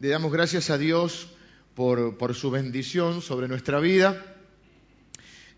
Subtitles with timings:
[0.00, 1.28] le damos gracias a Dios
[1.74, 4.24] por, su bendición sobre nuestra vida.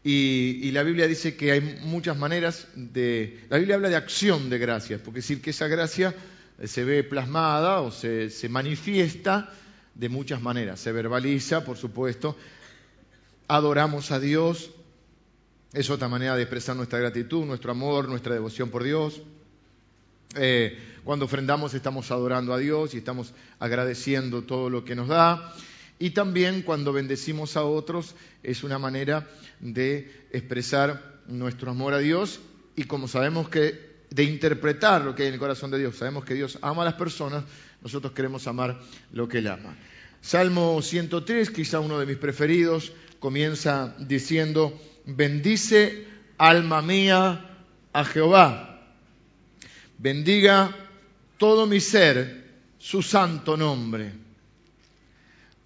[0.03, 3.45] Y, la Biblia dice que hay muchas maneras de...
[3.51, 6.15] La Biblia habla de acción de gracias, porque decir que esa gracia
[6.59, 9.53] eh, se ve plasmada o se manifiesta
[9.95, 10.81] de muchas maneras.
[10.81, 12.37] Se verbaliza, por supuesto.
[13.49, 14.71] Adoramos a Dios.
[15.73, 19.21] Es otra manera de expresar nuestra gratitud, nuestro amor, nuestra devoción por Dios.
[20.37, 25.55] Eh, cuando ofrendamos estamos adorando a Dios y estamos agradeciendo todo lo que nos da.
[25.99, 29.29] Y también cuando bendecimos a otros es una manera
[29.61, 32.41] de expresar nuestro amor a Dios
[32.77, 36.25] y como sabemos que de interpretar lo que hay en el corazón de Dios, sabemos
[36.25, 37.45] que Dios ama a las personas,
[37.83, 38.81] nosotros queremos amar
[39.13, 39.77] lo que Él ama.
[40.21, 46.07] Salmo 103, quizá uno de mis preferidos, comienza diciendo, bendice
[46.39, 47.47] alma mía
[47.93, 48.70] a Jehová
[50.01, 50.75] bendiga
[51.37, 52.45] todo mi ser
[52.79, 54.13] su santo nombre.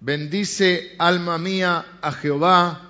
[0.01, 2.89] Bendice, alma mía, a Jehová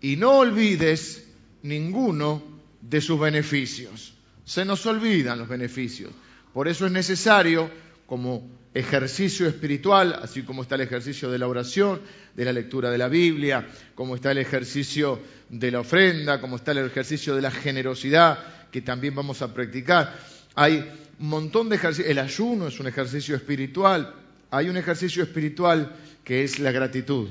[0.00, 1.26] y no olvides
[1.62, 2.42] ninguno
[2.80, 4.14] de sus beneficios.
[4.44, 6.12] Se nos olvidan los beneficios.
[6.54, 7.70] Por eso es necesario,
[8.06, 12.00] como ejercicio espiritual, así como está el ejercicio de la oración,
[12.34, 16.72] de la lectura de la Biblia, como está el ejercicio de la ofrenda, como está
[16.72, 20.14] el ejercicio de la generosidad, que también vamos a practicar
[20.58, 20.84] hay
[21.20, 22.10] un montón de ejercicios.
[22.10, 24.12] El ayuno es un ejercicio espiritual.
[24.50, 27.28] Hay un ejercicio espiritual que es la gratitud.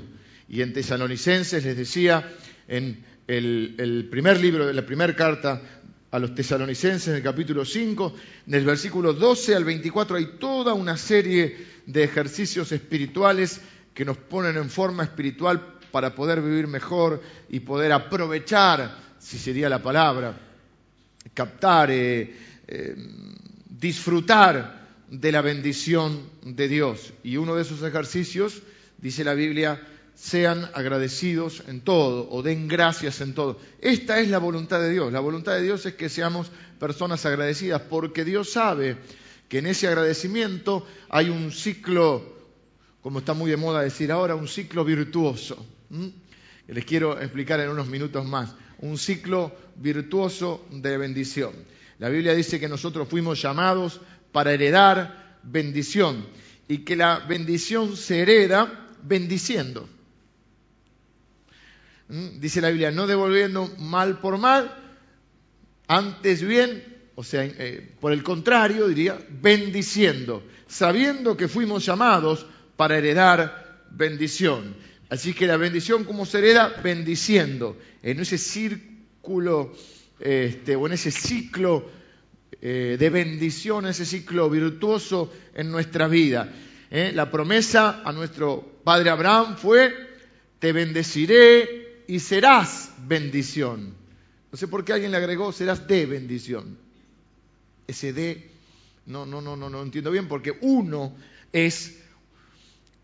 [0.48, 2.34] Y en Tesalonicenses les decía,
[2.70, 5.62] en el, primer libro, la primera carta
[6.10, 10.96] a los tesalonicenses, en el capítulo 5, del versículo 12 al 24, hay toda una
[10.96, 13.60] serie de ejercicios espirituales
[13.94, 19.68] que nos ponen en forma espiritual para poder vivir mejor y poder aprovechar, si sería
[19.68, 20.34] la palabra,
[21.34, 22.96] captar, eh, eh,
[23.70, 27.14] disfrutar de la bendición de Dios.
[27.24, 28.62] Y uno de esos ejercicios,
[28.98, 29.82] dice la Biblia,
[30.16, 33.60] sean agradecidos en todo o den gracias en todo.
[33.80, 35.14] Esta es la voluntad de Dios.
[35.14, 38.98] La voluntad de Dios es que seamos personas agradecidas porque Dios sabe
[39.48, 42.36] que en ese agradecimiento hay un ciclo,
[43.02, 45.64] como está muy de moda decir ahora, un ciclo virtuoso.
[46.68, 48.56] Les quiero explicar en unos minutos más.
[48.80, 51.54] Un ciclo virtuoso de bendición.
[52.00, 54.00] La Biblia dice que nosotros fuimos llamados
[54.32, 56.26] para heredar bendición
[56.68, 59.88] y que la bendición se hereda bendiciendo.
[62.10, 62.40] ¿Mm?
[62.40, 64.76] Dice la Biblia, no devolviendo mal por mal,
[65.88, 66.84] antes bien,
[67.16, 74.76] o sea, eh, por el contrario, diría, bendiciendo, sabiendo que fuimos llamados para heredar bendición.
[75.10, 76.80] Así que la bendición, ¿cómo se hereda?
[76.84, 79.74] Bendiciendo, en ese círculo
[80.20, 81.90] este, o en ese ciclo
[82.62, 86.52] eh, de bendición, ese ciclo virtuoso en nuestra vida.
[86.90, 87.12] ¿eh?
[87.14, 89.94] La promesa a nuestro padre Abraham fue,
[90.60, 93.94] te bendeciré y serás bendición.
[94.52, 96.78] No sé por qué alguien le agregó, serás de bendición.
[97.86, 98.50] Ese de,
[99.06, 101.16] no, no, no, no, no entiendo bien, porque uno
[101.54, 102.00] es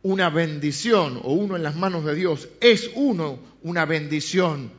[0.01, 4.71] una bendición, o uno en las manos de Dios, es uno una bendición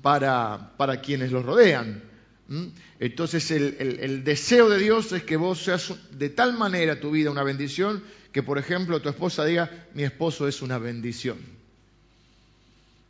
[0.00, 2.02] para, para quienes lo rodean.
[2.98, 7.42] Entonces el, deseo de Dios es que vos seas de tal manera tu vida una
[7.42, 11.38] bendición que, por ejemplo, tu esposa diga, mi esposo es una bendición.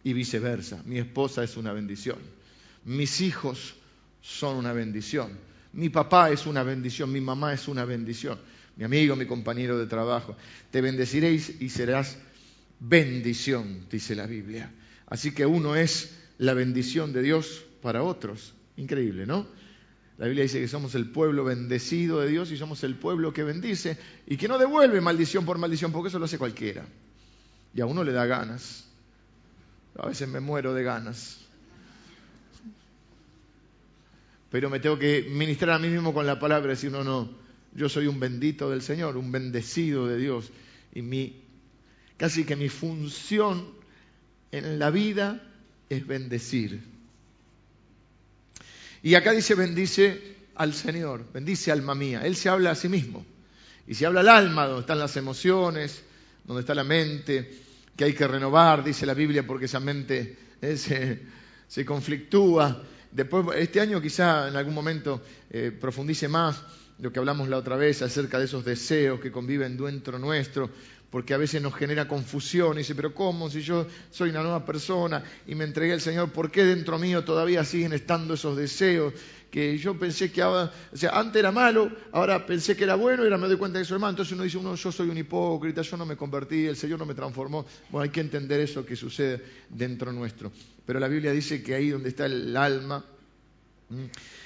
[0.05, 2.19] Y viceversa, mi esposa es una bendición.
[2.85, 3.75] Mis hijos
[4.21, 5.31] son una bendición.
[5.73, 8.39] Mi papá es una bendición, mi mamá es una bendición.
[8.77, 10.37] Mi amigo, mi compañero de trabajo.
[10.71, 12.19] Te bendeciréis y serás
[12.81, 14.73] bendición, dice la Biblia.
[15.07, 18.53] Así que uno es la bendición de Dios para otros.
[18.77, 19.47] Increíble, ¿no?
[20.19, 23.45] La Biblia dice que somos el pueblo bendecido de Dios y somos el pueblo que
[23.45, 26.85] bendice y que no devuelve maldición por maldición, porque eso lo hace cualquiera.
[27.73, 28.89] Y a uno le da ganas.
[29.97, 31.47] A veces me muero de ganas.
[34.51, 37.31] Pero me tengo que ministrar a mí mismo con la palabra y decir, no, no,
[37.73, 40.51] yo soy un bendito del Señor, un bendecido de Dios.
[40.93, 41.41] Y mi,
[42.17, 43.65] casi que mi función
[44.51, 45.41] en la vida
[45.95, 46.83] es bendecir.
[49.03, 52.23] Y acá dice, bendice al Señor, bendice alma mía.
[52.25, 53.25] Él se habla a sí mismo.
[53.87, 56.03] Y se habla al alma, donde están las emociones,
[56.45, 57.51] donde está la mente,
[57.97, 60.77] que hay que renovar, dice la Biblia, porque esa mente eh,
[61.69, 62.83] se, conflictúa.
[63.11, 66.63] Después, este año quizá en algún momento eh, profundice más
[66.99, 70.71] lo que hablamos la otra vez acerca de esos deseos que conviven dentro nuestro,
[71.13, 74.65] porque a veces nos genera confusión y dice, pero ¿cómo si yo soy una nueva
[74.65, 79.13] persona y me entregué al Señor, por qué dentro mío todavía siguen estando esos deseos
[79.51, 83.25] que yo pensé que ahora, o sea, antes era malo, ahora pensé que era bueno
[83.25, 84.13] y ahora me doy cuenta que soy malo.
[84.13, 87.05] Entonces uno dice, uno, yo soy un hipócrita, yo no me convertí, el Señor no
[87.05, 87.67] me transformó.
[87.91, 90.51] Bueno, hay que entender eso que sucede dentro nuestro.
[90.87, 93.05] Pero la Biblia dice que ahí donde está el alma,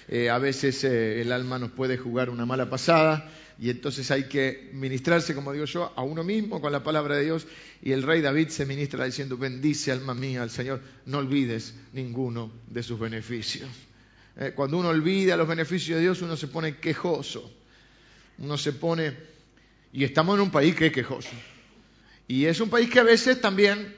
[0.08, 4.25] eh, a veces eh, el alma nos puede jugar una mala pasada y entonces hay
[4.25, 7.47] que ministrarse, como digo yo, a uno mismo con la palabra de Dios.
[7.82, 12.53] Y el rey David se ministra diciendo, bendice alma mía al Señor, no olvides ninguno
[12.67, 13.69] de sus beneficios.
[14.37, 17.50] Eh, cuando uno olvida los beneficios de Dios, uno se pone quejoso.
[18.38, 19.17] Uno se pone...
[19.93, 21.31] Y estamos en un país que es quejoso.
[22.29, 23.97] Y es un país que a veces también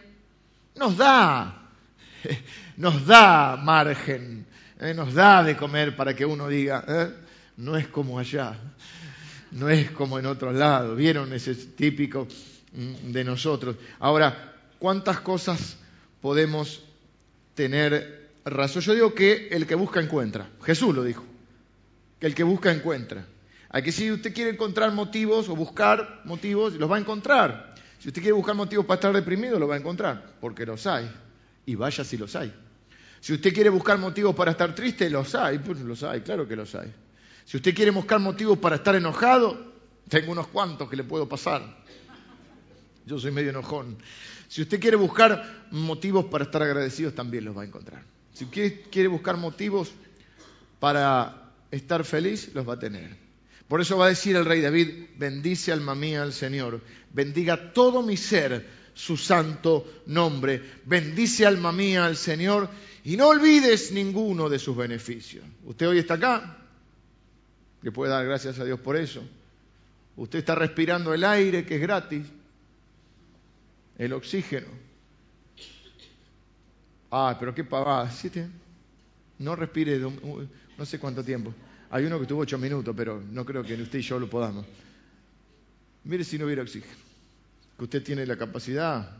[0.77, 1.69] nos da,
[2.77, 4.47] nos da margen,
[4.79, 7.11] eh, nos da de comer para que uno diga, eh,
[7.57, 8.57] no es como allá
[9.53, 10.97] no es como en otros lados.
[10.97, 12.27] ¿Vieron ese típico
[12.73, 13.77] mm, de nosotros?
[13.99, 15.77] Ahora, ¿cuántas cosas
[16.21, 16.83] podemos
[17.55, 18.83] tener razón?
[18.83, 20.49] Yo digo que el que busca encuentra.
[20.63, 21.25] Jesús lo dijo.
[22.21, 23.25] Que el que busca encuentra.
[23.71, 27.75] Aquí si usted quiere encontrar motivos o buscar motivos, los va a encontrar.
[27.99, 31.11] Si usted quiere buscar motivos para estar deprimido, los va a encontrar, porque los hay.
[31.67, 32.53] Y vaya si los hay.
[33.21, 35.59] Si usted quiere buscar motivos para estar triste, los hay.
[35.59, 36.93] Pues los hay, claro que los hay.
[37.49, 39.73] Si usted quiere buscar motivos para estar enojado,
[40.07, 41.63] tengo unos cuantos que le puedo pasar.
[43.07, 43.97] Yo soy medio enojón.
[44.49, 48.03] Si usted quiere buscar motivos para estar agradecidos, también los va a encontrar.
[48.35, 49.93] Si usted quiere buscar motivos
[50.79, 53.17] para estar feliz, los va a tener.
[53.67, 56.83] Por eso va a decir el rey David, bendice alma mía al Señor,
[57.15, 62.69] bendiga todo mi ser su santo nombre, bendice alma mía al Señor
[63.05, 65.47] y no olvides ninguno de sus beneficios.
[65.65, 66.68] Usted hoy está acá,
[67.83, 69.23] que puede dar gracias a Dios por eso.
[70.17, 72.27] Usted está respirando el aire que es gratis,
[73.99, 74.67] el oxígeno.
[77.11, 78.11] Ah, pero qué pavada.
[79.39, 81.55] No respire no sé cuánto tiempo.
[81.91, 84.67] Hay uno que tuvo ocho minutos, pero no creo que usted y yo lo podamos.
[86.05, 86.95] Mire si no hubiera oxígeno.
[87.77, 89.17] Que usted tiene la capacidad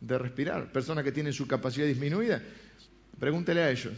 [0.00, 0.72] de respirar.
[0.72, 2.40] Personas que tienen su capacidad disminuida,
[3.18, 3.94] pregúntele a ellos.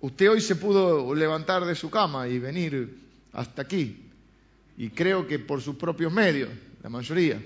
[0.00, 2.98] Usted hoy se pudo levantar de su cama y venir
[3.32, 4.06] hasta aquí.
[4.76, 6.48] Y creo que por sus propios medios,
[6.82, 7.42] la mayoría.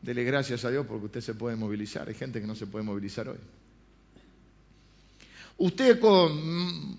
[0.00, 2.06] Dele gracias a Dios porque usted se puede movilizar.
[2.06, 3.38] Hay gente que no se puede movilizar hoy.
[5.58, 6.98] Usted con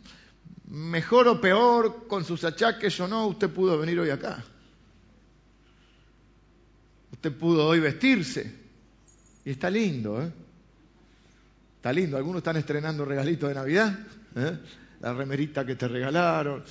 [0.70, 4.44] mejor o peor, con sus achaques o no, usted pudo venir hoy acá.
[7.14, 8.66] Usted pudo hoy vestirse.
[9.46, 10.32] Y está lindo, ¿eh?
[11.86, 13.96] Está lindo, algunos están estrenando regalitos de Navidad,
[14.36, 14.58] ¿eh?
[15.02, 16.64] la remerita que te regalaron.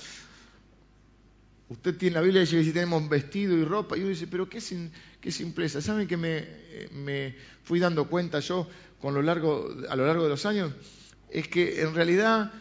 [1.69, 4.49] Usted tiene la Biblia dice que si tenemos vestido y ropa, y uno dice, pero
[4.49, 4.61] qué,
[5.21, 5.81] qué simpleza.
[5.81, 7.33] ¿Saben que me,
[7.63, 8.67] fui dando cuenta yo
[8.99, 10.73] con lo largo, a lo largo de los años?
[11.29, 12.51] Es que en realidad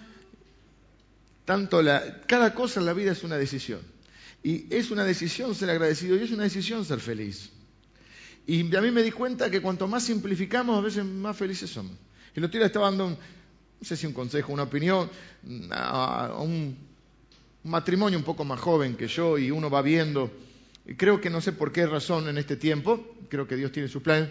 [1.44, 3.80] tanto la, cada cosa en la vida es una decisión.
[4.44, 7.50] Y es una decisión ser agradecido y es una decisión ser feliz.
[8.46, 11.96] Y a mí me di cuenta que cuanto más simplificamos, a veces más felices somos.
[12.34, 15.08] El otro día estaba dando, un, no sé si un consejo, una opinión
[15.70, 16.76] a, un,
[17.62, 20.30] matrimonio un poco más joven que yo y uno va viendo,
[20.96, 24.02] creo que no sé por qué razón en este tiempo, creo que Dios tiene su
[24.02, 24.30] plan,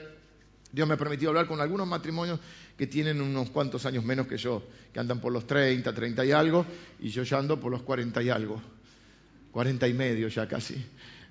[0.71, 2.39] Dios me ha permitido hablar con algunos matrimonios
[2.77, 6.31] que tienen unos cuantos años menos que yo, que andan por los 30, 30 y
[6.31, 6.65] algo,
[6.99, 8.61] y yo ya ando por los 40 y algo,
[9.51, 10.75] 40 y medio ya casi.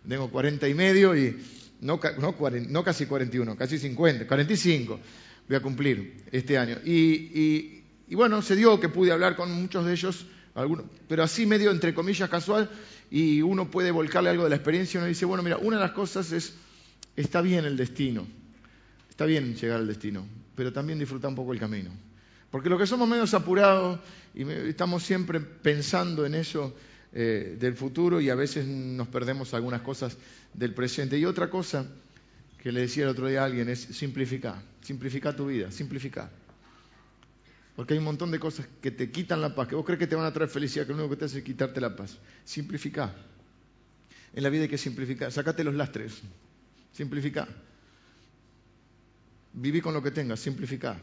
[0.08, 1.36] Tengo 40 y medio y
[1.82, 2.34] no, no,
[2.68, 5.00] no casi 41, casi 50, 45
[5.48, 6.78] voy a cumplir este año.
[6.84, 7.82] Y,
[8.14, 11.94] bueno, se dio que pude hablar con muchos de ellos, algunos, pero así medio entre
[11.94, 12.70] comillas casual,
[13.10, 15.92] y uno puede volcarle algo de la experiencia, uno dice, bueno, mira, una de las
[15.92, 16.54] cosas es,
[17.16, 18.26] está bien el destino,
[19.08, 21.90] está bien llegar al destino, pero también disfrutar un poco el camino.
[22.50, 23.98] Porque lo que somos menos apurados
[24.34, 26.74] y estamos siempre pensando en eso
[27.14, 30.18] eh, del futuro y a veces nos perdemos algunas cosas
[30.52, 31.18] del presente.
[31.18, 31.86] Y otra cosa
[32.62, 36.30] que le decía el otro día a alguien es simplificar, simplificar tu vida, simplificar.
[37.74, 40.06] Porque hay un montón de cosas que te quitan la paz, que vos crees que
[40.06, 42.18] te van a traer felicidad, que lo único que te hace es quitarte la paz.
[42.44, 43.12] Simplificar.
[44.32, 45.32] En la vida hay que simplificar.
[45.32, 46.22] Sácate los lastres.
[46.92, 47.48] Simplificar.
[49.54, 50.38] Viví con lo que tengas.
[50.38, 51.02] Simplificar.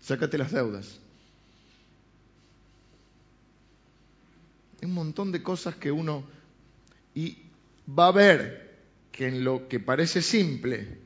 [0.00, 1.00] Sácate las deudas.
[4.80, 6.24] Hay un montón de cosas que uno...
[7.12, 7.38] Y
[7.88, 8.65] va a ver
[9.16, 10.98] que en lo que parece simple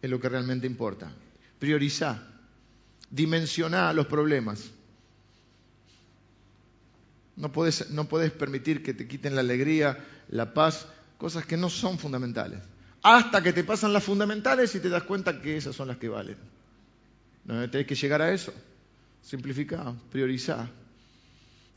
[0.00, 1.10] es lo que realmente importa.
[1.58, 2.22] Priorizar,
[3.10, 4.70] dimensionar los problemas.
[7.36, 10.86] No puedes, no permitir que te quiten la alegría, la paz,
[11.16, 12.60] cosas que no son fundamentales.
[13.02, 16.08] Hasta que te pasan las fundamentales y te das cuenta que esas son las que
[16.08, 16.36] valen.
[17.44, 18.52] No, tienes que llegar a eso.
[19.22, 20.68] Simplificar, priorizar.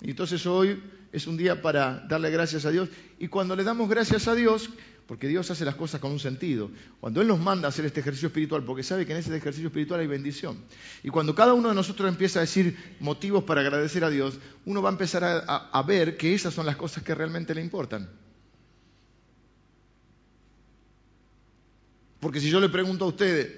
[0.02, 2.90] Y entonces hoy es un día para darle gracias a Dios.
[3.20, 4.70] Y cuando le damos gracias a Dios,
[5.08, 8.00] porque Dios hace las cosas con un sentido, cuando Él nos manda a hacer este
[8.00, 10.58] ejercicio espiritual, porque sabe que en ese ejercicio espiritual hay bendición.
[11.04, 14.82] Y cuando cada uno de nosotros empieza a decir motivos para agradecer a Dios, uno
[14.82, 18.10] va a empezar a, ver que esas son las cosas que realmente le importan.
[22.22, 23.52] Porque si yo le pregunto a ustedes,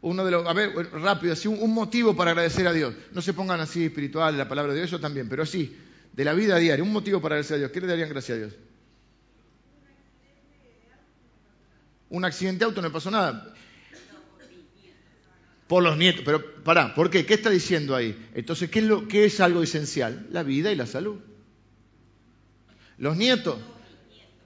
[0.00, 2.94] uno de los, a ver, rápido, así un, motivo para agradecer a Dios.
[3.12, 5.76] No se pongan así espirituales, la palabra de Dios, yo también, pero así,
[6.16, 7.70] de la vida diaria, un motivo para agradecer a Dios.
[7.70, 8.52] ¿Qué le darían gracias a Dios?
[12.08, 13.54] Un accidente de auto no pasó nada.
[15.66, 16.22] Por los nietos.
[16.24, 17.26] Pero, pará, ¿por qué?
[17.26, 18.16] ¿Qué está diciendo ahí?
[18.34, 20.26] Entonces, ¿qué es, qué es algo esencial?
[20.30, 21.18] La vida y la salud.
[22.96, 23.58] Los nietos.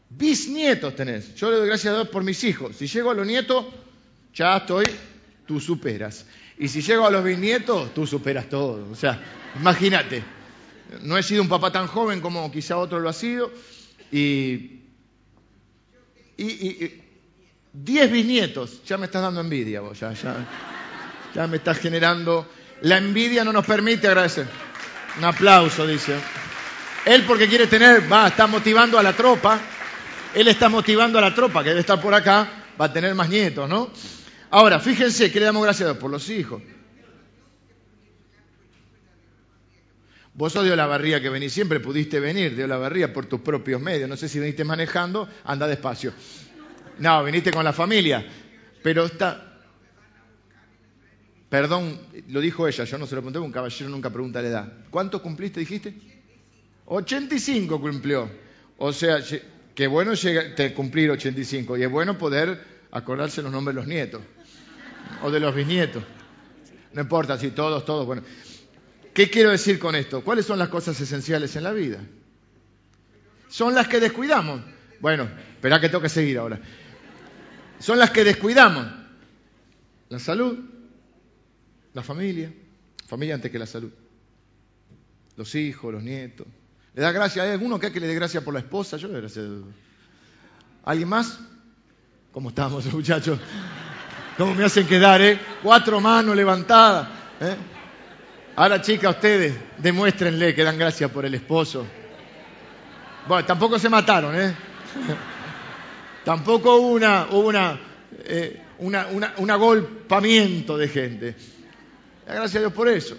[0.08, 1.36] Bisnietos tenés.
[1.36, 2.74] Yo le doy gracias a Dios por mis hijos.
[2.74, 3.66] Si llego a los nietos,
[4.34, 4.86] ya estoy,
[5.46, 6.26] tú superas.
[6.58, 8.90] Y si llego a los bisnietos, tú superas todo.
[8.90, 9.22] O sea,
[9.54, 10.39] imagínate.
[11.02, 13.50] No he sido un papá tan joven como quizá otro lo ha sido.
[14.12, 14.80] Y,
[16.36, 17.02] y,
[17.72, 22.48] diez bisnietos, ya me estás dando envidia vos, ya, ya, me estás generando.
[22.82, 24.46] La envidia no nos permite agradecer.
[25.18, 26.14] Un aplauso, dice.
[27.04, 29.60] Él porque quiere tener, va, está motivando a la tropa
[30.34, 32.48] él está motivando a la tropa que debe estar por acá,
[32.80, 33.90] va a tener más nietos, ¿no?
[34.50, 36.62] Ahora, fíjense que le damos gracias por los hijos.
[40.34, 44.08] Vos sos de Olavarría que venís, siempre pudiste venir de Olavarría por tus propios medios.
[44.08, 46.12] No sé si viniste manejando, anda despacio.
[46.98, 48.24] No, viniste con la familia.
[48.82, 49.46] Pero está.
[51.48, 54.72] Perdón, lo dijo ella, yo no se lo pregunté, un caballero nunca pregunta la edad.
[54.88, 55.94] ¿Cuánto cumpliste, dijiste?
[56.86, 58.30] 85 cumplió.
[58.78, 59.20] O sea,
[59.80, 60.12] Qué bueno
[60.74, 64.20] cumplir 85 y es bueno poder acordarse los nombres de los nietos
[65.22, 66.02] o de los bisnietos.
[66.92, 68.22] No importa si todos, todos, bueno.
[69.14, 70.22] ¿Qué quiero decir con esto?
[70.22, 72.00] ¿Cuáles son las cosas esenciales en la vida?
[73.48, 74.62] Son las que descuidamos.
[75.00, 76.60] Bueno, espera que tengo que seguir ahora.
[77.78, 78.86] Son las que descuidamos.
[80.08, 80.58] La salud,
[81.92, 82.52] la familia,
[83.06, 83.90] familia antes que la salud.
[85.36, 86.46] Los hijos, los nietos,
[86.94, 87.44] ¿Le da gracia?
[87.44, 88.96] ¿Hay alguno que, que le dé gracia por la esposa?
[88.96, 89.46] Yo le doy gracias.
[90.84, 91.38] ¿Alguien más?
[92.32, 93.38] ¿Cómo estamos, muchachos?
[94.36, 95.38] ¿Cómo me hacen quedar, eh?
[95.62, 97.08] Cuatro manos levantadas.
[97.40, 97.56] ¿eh?
[98.60, 101.86] Ahora, chicas, ustedes, demuéstrenle que dan gracias por el esposo.
[103.26, 104.54] Bueno, tampoco se mataron, ¿eh?
[106.26, 107.80] tampoco hubo una, una,
[108.18, 109.06] eh, una,
[109.38, 111.36] un agolpamiento de gente.
[112.26, 113.16] Gracias a Dios por eso.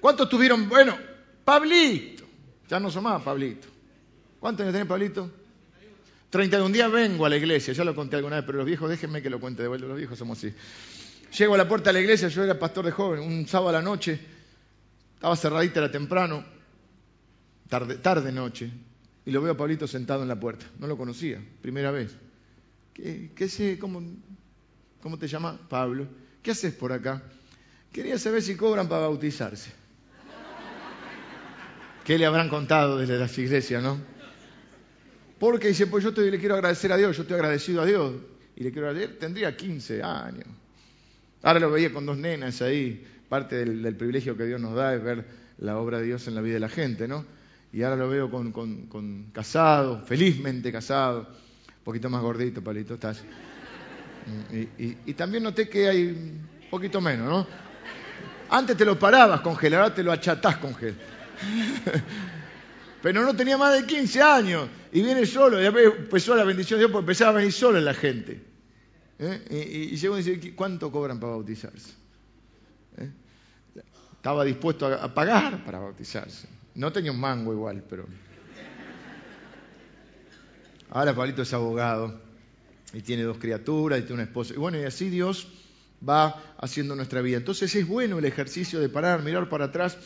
[0.00, 0.70] ¿Cuántos tuvieron?
[0.70, 0.96] Bueno,
[1.44, 2.24] Pablito.
[2.66, 3.68] Ya no son más, Pablito.
[4.38, 5.30] ¿Cuántos años tenés, Pablito?
[6.30, 9.20] 31 días vengo a la iglesia, ya lo conté alguna vez, pero los viejos, déjenme
[9.20, 10.54] que lo cuente de vuelta, los viejos somos así.
[11.36, 13.72] Llego a la puerta de la iglesia, yo era pastor de joven, un sábado a
[13.72, 14.18] la noche,
[15.14, 16.44] estaba cerradita, era temprano,
[17.68, 18.70] tarde, noche,
[19.24, 20.66] y lo veo a Pablito sentado en la puerta.
[20.78, 22.16] No lo conocía, primera vez.
[22.92, 24.02] ¿Qué, qué sé, cómo,
[25.18, 25.56] te llamas?
[25.68, 26.08] Pablo.
[26.42, 27.22] ¿Qué haces por acá?
[27.92, 29.70] Quería saber si cobran para bautizarse.
[32.04, 34.00] ¿Qué le habrán contado desde las iglesias, no?
[35.38, 38.14] Porque dice, pues yo le quiero agradecer a Dios, yo estoy agradecido a Dios.
[38.56, 40.46] Y le quiero agradecer, tendría 15 años.
[41.42, 43.06] Ahora lo veía con dos nenas ahí.
[43.28, 45.24] Parte del, privilegio que Dios nos da es ver
[45.58, 47.24] la obra de Dios en la vida de la gente, ¿no?
[47.72, 51.28] Y ahora lo veo con, casado, felizmente casado.
[51.68, 53.22] Un poquito más gordito, Palito, estás.
[54.76, 57.46] Y, también noté que hay un poquito menos, ¿no?
[58.50, 60.96] Antes te lo parabas congelar, ahora te lo achatás congelar.
[63.02, 65.62] Pero no tenía más de 15 años y viene solo.
[65.62, 68.49] Y empezó la bendición de Dios porque empezaba a venir solo la gente.
[69.22, 69.90] ¿Eh?
[69.92, 71.92] Y, llegó y dice, ¿cuánto cobran para bautizarse?
[72.96, 73.10] ¿Eh?
[74.16, 76.48] Estaba dispuesto a, pagar para bautizarse.
[76.74, 78.06] No tenía un mango igual, pero...
[80.88, 82.20] Ahora Pablito es abogado
[82.92, 84.54] y tiene dos criaturas y tiene una esposa.
[84.54, 85.46] Y bueno, y así Dios
[86.06, 87.36] va haciendo nuestra vida.
[87.36, 89.96] Entonces es bueno el ejercicio de parar, mirar para atrás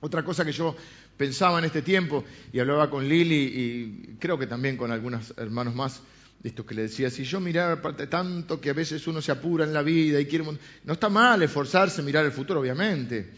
[0.00, 0.76] otra cosa que yo
[1.16, 5.74] pensaba en este tiempo, y hablaba con Lili y creo que también con algunos hermanos
[5.74, 6.00] más,
[6.42, 9.72] esto que le decía, si yo mirar tanto que a veces uno se apura en
[9.72, 10.44] la vida y quiere...
[10.84, 13.28] No está mal esforzarse, mirar el futuro, obviamente,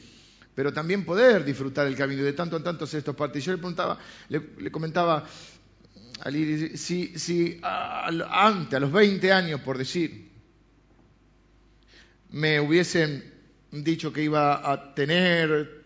[0.55, 3.43] pero también poder disfrutar el camino de tanto en tanto hacer estos partes.
[3.43, 5.25] Y yo le preguntaba, le, comentaba
[6.21, 10.29] a Lili, si, si antes, a los 20 años, por decir,
[12.33, 13.25] me hubiesen
[13.73, 15.81] dicho que iba a tener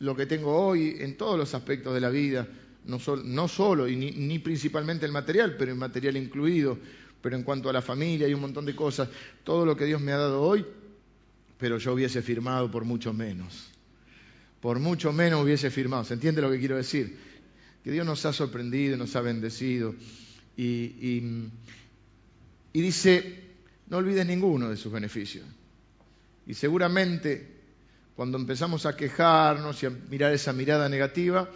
[0.00, 2.46] lo que tengo hoy en todos los aspectos de la vida,
[2.88, 6.78] no, solo y ni, principalmente el material, pero el material incluido,
[7.20, 9.08] pero en cuanto a la familia y un montón de cosas,
[9.44, 10.64] todo lo que Dios me ha dado hoy,
[11.58, 13.68] pero yo hubiese firmado por mucho menos.
[14.60, 16.04] por mucho menos hubiese firmado.
[16.04, 17.16] ¿Se entiende lo que quiero decir?
[17.84, 19.94] Que Dios nos ha sorprendido, nos ha bendecido.
[20.56, 21.22] Y,
[22.72, 23.44] y dice,
[23.88, 25.46] no olvides ninguno de sus beneficios.
[26.46, 27.58] Y seguramente
[28.16, 31.48] cuando empezamos a quejarnos y a mirar esa mirada negativa,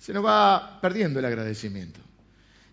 [0.00, 2.00] se nos va perdiendo el agradecimiento.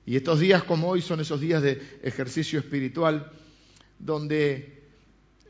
[0.05, 3.29] Y estos días como hoy son esos días de ejercicio espiritual
[3.99, 4.81] donde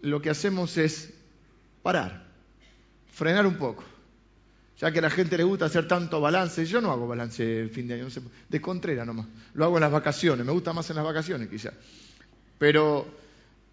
[0.02, 1.14] lo que hacemos es
[1.84, 2.26] parar,
[3.14, 3.84] frenar un poco.
[4.80, 7.70] Ya que a la gente le gusta hacer tanto balance, yo no hago balance el
[7.70, 9.28] fin de año, no sé, de contrera nomás.
[9.54, 11.74] Lo hago en las vacaciones, me gusta más en las vacaciones quizá.
[12.58, 13.08] Pero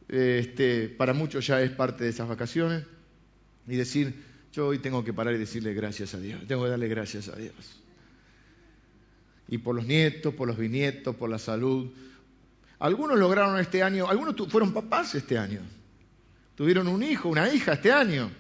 [0.09, 2.85] este, para muchos ya es parte de esas vacaciones
[3.67, 4.15] y decir,
[4.53, 7.37] yo hoy tengo que parar y decirle gracias a Dios, tengo que darle gracias a
[7.37, 7.81] Dios.
[9.49, 11.91] Y por los nietos, por los bisnietos, por la salud.
[12.79, 15.61] Algunos lograron este año, algunos fueron papás este año,
[16.55, 18.31] tuvieron un hijo, una hija este año.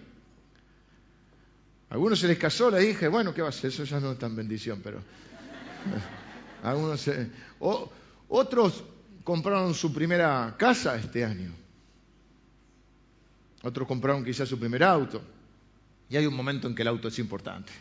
[1.88, 3.70] algunos se les casó la hija, bueno, ¿qué va a ser?
[3.70, 5.00] Eso ya no es tan bendición, pero...
[6.62, 7.10] algunos
[8.28, 8.84] otros
[9.22, 11.52] compraron su primera casa este año.
[13.62, 15.22] Otros compraron quizás su primer auto.
[16.10, 17.72] Y hay un momento en que el auto es importante.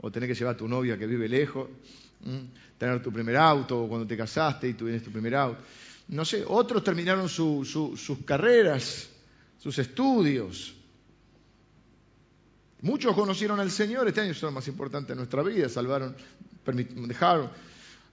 [0.00, 1.68] O tener que llevar a tu novia que vive lejos,
[2.76, 5.62] tener tu primer auto, o cuando te casaste y tuviste tu primer auto.
[6.08, 9.08] No sé, otros terminaron sus carreras,
[9.58, 10.74] sus estudios.
[12.80, 16.16] Muchos conocieron al Señor, este año es lo más importante de nuestra vida, salvaron,
[16.64, 17.50] dejaron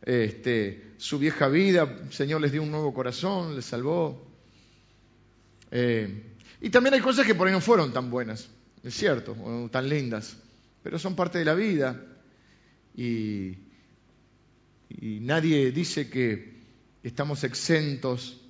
[0.01, 4.25] este, su vieja vida, el Señor les dio un nuevo corazón, les salvó.
[5.71, 8.49] Eh, y también hay cosas que por ahí no fueron tan buenas,
[8.83, 10.35] es cierto, o tan lindas,
[10.81, 12.01] pero son parte de la vida.
[12.95, 13.64] Y,
[14.89, 16.55] nadie dice que
[17.03, 18.41] estamos exentos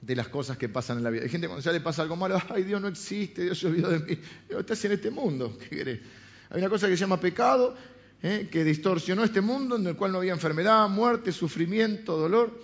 [0.00, 1.22] de las cosas que pasan en la vida.
[1.22, 3.90] Hay gente cuando ya le pasa algo malo, ay, Dios no existe, Dios se olvidó
[3.90, 4.18] de mí.
[4.48, 6.00] estás en este mundo, ¿qué querés?
[6.50, 7.76] Hay una cosa que se llama pecado,
[8.22, 8.48] ¿eh?
[8.50, 12.60] que distorsionó este mundo en el cual no había enfermedad, muerte, sufrimiento, dolor.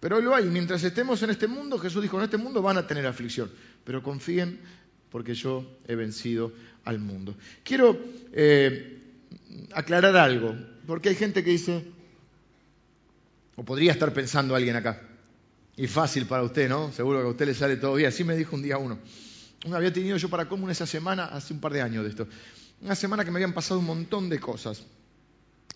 [0.00, 0.44] Pero hoy lo hay.
[0.44, 3.50] Mientras estemos en este mundo, Jesús dijo, en este mundo van a tener aflicción.
[3.84, 4.60] Pero confíen
[5.10, 6.52] porque yo he vencido
[6.84, 7.34] al mundo.
[7.64, 7.98] Quiero
[8.32, 8.98] eh,
[9.72, 10.54] aclarar algo,
[10.86, 11.84] porque hay gente que dice,
[13.56, 15.02] o podría estar pensando alguien acá,
[15.76, 16.92] y fácil para usted, ¿no?
[16.92, 18.08] Seguro que a usted le sale todo bien.
[18.08, 18.98] Así me dijo un día uno.
[19.64, 22.28] Uno había tenido yo para común esa semana, hace un par de años de esto.
[22.80, 24.82] Una semana que me habían pasado un montón de cosas.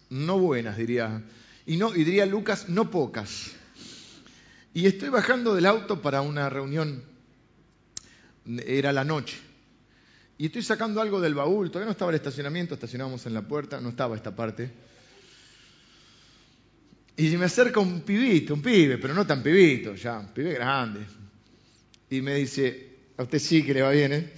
[0.09, 1.23] No buenas, diría.
[1.67, 3.53] Y, no, y diría Lucas, no pocas.
[4.73, 7.03] Y estoy bajando del auto para una reunión,
[8.65, 9.39] era la noche.
[10.39, 13.81] Y estoy sacando algo del baúl, todavía no estaba el estacionamiento, estacionábamos en la puerta,
[13.81, 14.71] no estaba esta parte.
[17.17, 21.01] Y me acerca un pibito, un pibe, pero no tan pibito, ya, un pibe grande.
[22.09, 24.33] Y me dice, a usted sí que le va bien, ¿eh?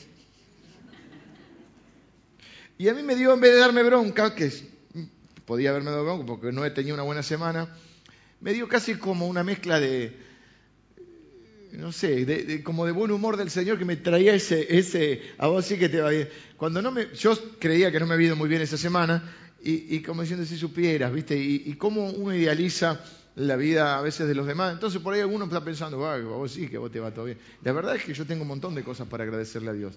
[2.79, 4.51] Y a mí me dio, en vez de darme bronca, que
[5.45, 7.69] podía haberme dado bronca porque no he tenido una buena semana,
[8.41, 10.17] me dio casi como una mezcla de,
[11.73, 15.65] no sé, como de buen humor del Señor que me traía ese, ese, a vos
[15.65, 16.29] sí que te va bien.
[16.57, 19.23] Cuando no yo creía que no me había ido muy bien esa semana
[19.65, 21.37] y, como diciendo si supieras, ¿viste?
[21.39, 23.01] Y, cómo uno idealiza
[23.37, 24.73] la vida a veces de los demás.
[24.73, 27.39] Entonces por ahí alguno está pensando, a vos sí que vos te va todo bien.
[27.63, 29.95] La verdad es que yo tengo un montón de cosas para agradecerle a Dios.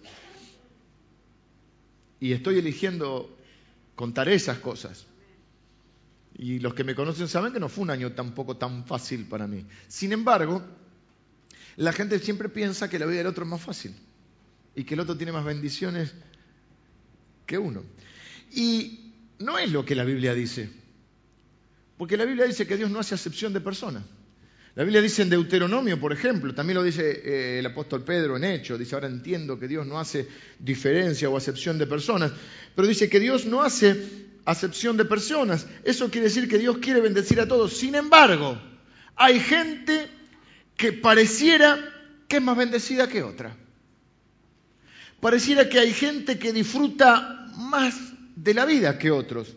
[2.20, 3.36] Y estoy eligiendo
[3.96, 5.08] contar esas cosas.
[6.38, 9.48] Y los que me conocen saben que no fue un año tampoco tan fácil para
[9.48, 9.66] mí.
[9.88, 10.62] Sin embargo,
[11.78, 13.96] la gente siempre piensa que la vida del otro es más fácil
[14.76, 16.14] y que el otro tiene más bendiciones
[17.46, 17.84] que uno.
[18.52, 19.05] Y
[19.40, 20.70] no es lo que la Biblia dice.
[21.98, 24.04] Porque la Biblia dice que Dios no hace acepción de personas.
[24.76, 28.44] La Biblia dice en Deuteronomio, por ejemplo, también lo dice eh, el apóstol Pedro en
[28.44, 30.28] Hechos, dice, ahora entiendo que Dios no hace
[30.60, 32.34] diferencia o acepción de personas,
[32.76, 33.96] pero dice que Dios no hace
[34.44, 35.66] acepción de personas.
[35.86, 37.78] Eso quiere decir que Dios quiere bendecir a todos.
[37.78, 38.62] Sin embargo,
[39.16, 40.10] hay gente
[40.76, 41.80] que pareciera
[42.28, 43.56] que es más bendecida que otra.
[45.22, 47.96] Pareciera que hay gente que disfruta más
[48.36, 49.56] de la vida que otros.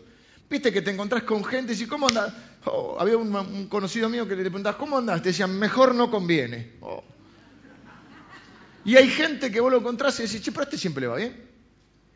[0.49, 2.33] Viste que te encontrás con gente y dices, ¿cómo andas?
[2.65, 5.21] Oh, había un, conocido mío que le preguntabas, ¿cómo andas?
[5.21, 6.73] Te decían, mejor no conviene.
[6.81, 7.03] Oh.
[8.83, 11.17] Y hay gente que vos lo encontrás y decís, che, pero este siempre le va
[11.17, 11.49] bien.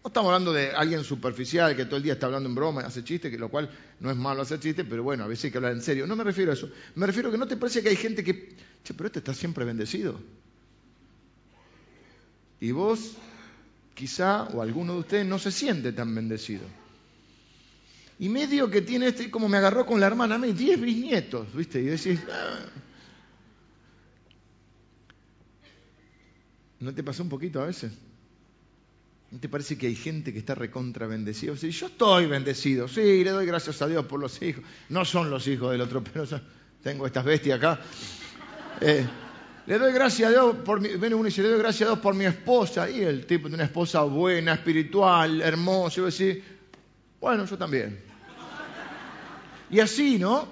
[0.03, 3.03] No estamos hablando de alguien superficial que todo el día está hablando en broma, hace
[3.03, 5.57] chistes, que lo cual no es malo hacer chistes, pero bueno, a veces hay que
[5.57, 6.07] hablar en serio.
[6.07, 6.69] No me refiero a eso.
[6.95, 9.33] Me refiero a que no te parece que hay gente que, che, pero este está
[9.33, 10.19] siempre bendecido.
[12.59, 13.17] Y vos,
[13.93, 16.63] quizá, o alguno de ustedes, no se siente tan bendecido.
[18.19, 21.81] Y medio que tiene este, como me agarró con la hermana, me diez bisnietos, ¿viste?
[21.81, 22.65] Y decís, ah".
[26.79, 27.91] ¿no te pasó un poquito a veces?
[29.31, 31.57] ¿No te parece que hay gente que está recontra bendecida?
[31.57, 34.63] Sí, yo estoy bendecido, sí, le doy gracias a Dios por los hijos.
[34.89, 36.25] No son los hijos del otro, pero
[36.83, 37.79] tengo estas bestias acá.
[38.79, 39.07] Eh,
[39.65, 41.93] le doy gracias a Dios por mi, viene uno y dice, le doy gracias a
[41.93, 42.89] Dios por mi esposa.
[42.89, 45.97] Y el tipo de una esposa buena, espiritual, hermosa.
[45.97, 46.43] Yo decir,
[47.21, 47.99] bueno, yo también.
[49.69, 50.47] Y así, ¿no?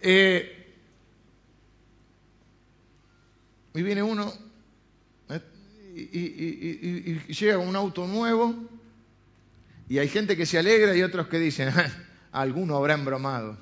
[0.00, 0.74] Eh,
[3.74, 4.32] y viene uno
[5.28, 5.40] eh,
[5.94, 8.54] y, llega un auto nuevo
[9.88, 11.72] y hay gente que se alegra y otros que dicen,
[12.32, 13.56] alguno habrá embromado.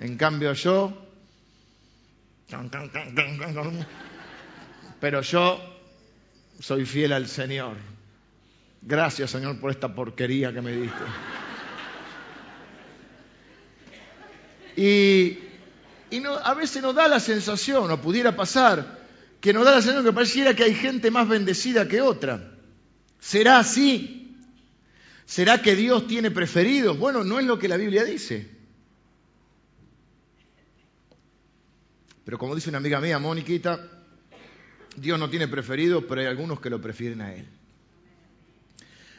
[0.00, 1.03] En cambio yo
[5.00, 5.60] pero yo
[6.60, 7.76] soy fiel al Señor.
[8.82, 11.04] Gracias, Señor, por esta porquería que me diste.
[14.76, 15.38] Y,
[16.42, 19.04] a veces nos da la sensación, o pudiera pasar,
[19.40, 22.52] que nos da la sensación que pareciera que hay gente más bendecida que otra.
[23.20, 24.36] ¿Será así?
[25.26, 26.98] ¿Será que Dios tiene preferidos?
[26.98, 28.50] Bueno, no es lo que la Biblia dice.
[32.24, 33.86] Pero como dice una amiga mía, Moniquita,
[34.96, 37.46] Dios no tiene preferido, pero hay algunos que lo prefieren a Él.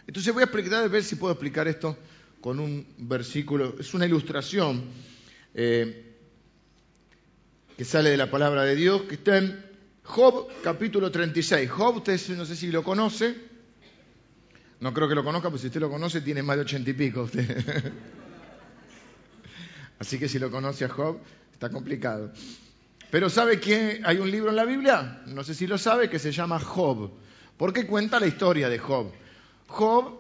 [0.07, 1.97] Entonces voy a explicar, a ver si puedo explicar esto
[2.41, 3.75] con un versículo.
[3.79, 4.83] Es una ilustración
[5.53, 6.15] eh,
[7.77, 9.65] que sale de la palabra de Dios, que está en
[10.03, 11.69] Job capítulo 36.
[11.69, 13.35] Job, usted no sé si lo conoce.
[14.79, 16.93] No creo que lo conozca, porque si usted lo conoce tiene más de ochenta y
[16.93, 17.23] pico.
[17.23, 17.63] Usted.
[19.99, 21.19] Así que si lo conoce a Job,
[21.51, 22.31] está complicado.
[23.15, 25.21] Pero ¿sabe que hay un libro en la Biblia?
[25.28, 27.12] No sé si lo sabe, que se llama Job.
[27.56, 29.10] Porque cuenta la historia de Job.
[29.67, 30.19] Job,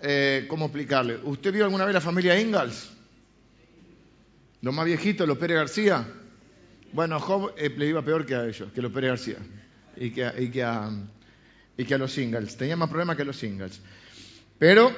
[0.00, 1.18] eh, ¿cómo explicarle?
[1.24, 2.92] ¿Usted vio alguna vez la familia Ingalls?
[4.62, 6.06] Los más viejitos, los Pérez García.
[6.92, 9.38] Bueno, Job eh, le iba peor que a ellos, que los Pérez García.
[9.96, 12.56] Y que, a, y que a los Ingalls.
[12.56, 13.80] Tenía más problemas que los Ingalls.
[14.56, 14.94] Pero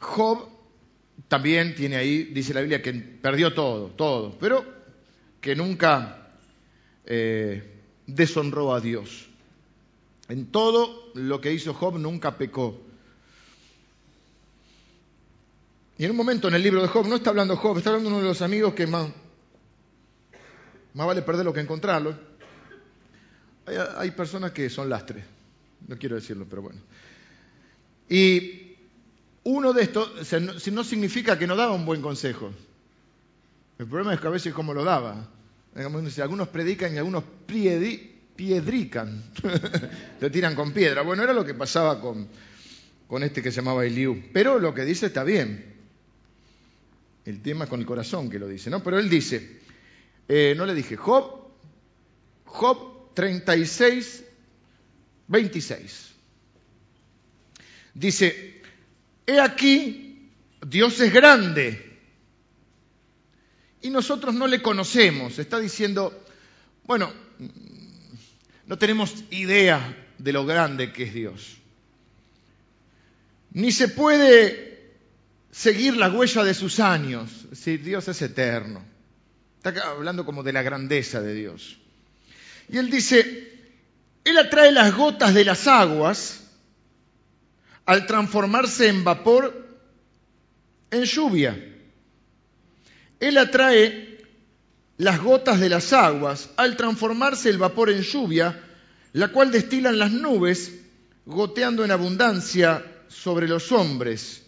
[0.00, 0.50] Job
[1.28, 4.38] también tiene ahí, dice la Biblia, que perdió todo, todo.
[4.38, 4.79] Pero
[5.40, 6.28] que nunca
[7.04, 9.26] eh, deshonró a Dios.
[10.28, 12.80] En todo lo que hizo Job nunca pecó.
[15.98, 18.10] Y en un momento en el libro de Job, no está hablando Job, está hablando
[18.10, 19.08] uno de los amigos que más,
[20.94, 22.16] más vale perderlo que encontrarlo.
[23.66, 25.24] Hay, hay personas que son lastres,
[25.86, 26.80] no quiero decirlo, pero bueno.
[28.08, 28.76] Y
[29.44, 30.32] uno de estos
[30.72, 32.52] no significa que no daba un buen consejo.
[33.80, 35.26] El problema es que a veces como lo daba.
[35.74, 39.24] Algunos predican y algunos piedrican,
[40.20, 41.00] te tiran con piedra.
[41.00, 42.28] Bueno, era lo que pasaba con,
[43.06, 44.24] con este que se llamaba Eliú.
[44.34, 45.76] Pero lo que dice está bien.
[47.24, 48.82] El tema es con el corazón que lo dice, ¿no?
[48.82, 49.60] Pero él dice,
[50.28, 51.48] eh, no le dije, Job,
[52.44, 54.24] Job 36,
[55.26, 56.10] 26.
[57.94, 58.60] Dice,
[59.26, 60.28] he aquí,
[60.66, 61.89] Dios es grande
[63.82, 65.38] y nosotros no le conocemos.
[65.38, 66.24] Está diciendo,
[66.84, 67.12] bueno,
[68.66, 71.56] no tenemos idea de lo grande que es Dios.
[73.52, 74.70] Ni se puede
[75.50, 77.46] seguir la huella de sus años.
[77.52, 78.84] Si Dios es eterno.
[79.62, 81.78] Está hablando como de la grandeza de Dios.
[82.68, 83.52] Y él dice,
[84.24, 86.40] Él atrae las gotas de las aguas
[87.84, 89.68] al transformarse en vapor
[90.90, 91.69] en lluvia.
[93.20, 94.18] Él atrae
[94.96, 98.64] las gotas de las aguas al transformarse el vapor en lluvia,
[99.12, 100.80] la cual destilan las nubes,
[101.26, 104.42] goteando en abundancia sobre los hombres.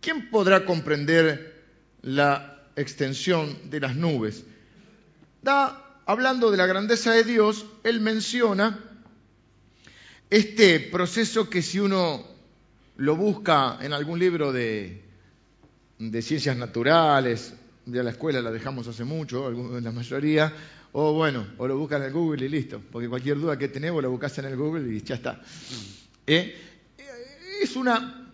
[0.00, 1.64] ¿Quién podrá comprender
[2.02, 4.44] la extensión de las nubes?
[5.42, 8.78] Da, hablando de la grandeza de Dios, él menciona
[10.30, 12.26] este proceso que si uno
[12.96, 15.02] lo busca en algún libro de,
[15.98, 17.54] de ciencias naturales
[17.86, 20.52] ya la escuela la dejamos hace mucho, la mayoría,
[20.92, 24.02] o bueno, o lo buscan en el Google y listo, porque cualquier duda que tenemos
[24.02, 25.40] lo buscas en el Google y ya está.
[26.26, 26.54] ¿Eh?
[27.62, 28.28] Es una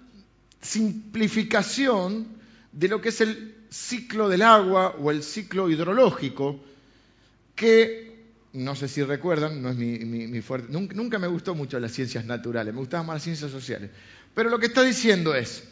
[0.61, 2.27] simplificación
[2.73, 6.61] de lo que es el ciclo del agua o el ciclo hidrológico,
[7.55, 8.07] que
[8.53, 12.25] no sé si recuerdan, no es mi, fuerte, nunca, nunca, me gustó mucho las ciencias
[12.25, 13.91] naturales, me gustaban más las ciencias sociales.
[14.35, 15.65] Pero lo que está diciendo es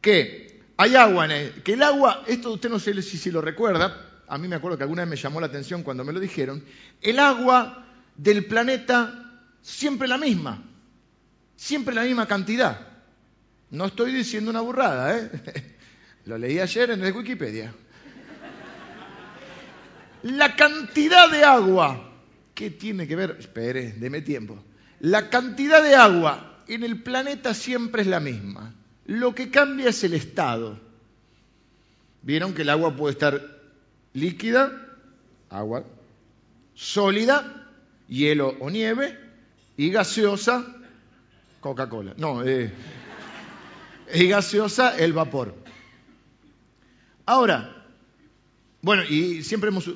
[0.00, 0.51] que
[0.82, 4.22] hay agua en el, que el agua, esto usted no sé si, si lo recuerda,
[4.26, 6.64] a mí me acuerdo que alguna vez me llamó la atención cuando me lo dijeron,
[7.00, 10.60] el agua del planeta siempre la misma,
[11.54, 12.88] siempre la misma cantidad.
[13.70, 15.30] No estoy diciendo una burrada, ¿eh?
[16.24, 17.72] Lo leí ayer en Wikipedia.
[20.24, 22.12] La cantidad de agua,
[22.54, 23.36] ¿qué tiene que ver?
[23.38, 24.62] Espere, deme tiempo.
[25.00, 28.74] La cantidad de agua en el planeta siempre es la misma.
[29.06, 30.78] Lo que cambia es el estado.
[32.22, 33.40] Vieron que el agua puede estar
[34.12, 34.70] líquida,
[35.50, 35.84] agua,
[36.74, 37.68] sólida,
[38.08, 39.18] hielo o nieve,
[39.76, 40.64] y gaseosa,
[41.60, 42.14] Coca-Cola.
[42.16, 42.72] No, eh,
[44.14, 45.54] y gaseosa, el vapor.
[47.26, 47.82] Ahora,
[48.82, 49.88] bueno, y siempre hemos,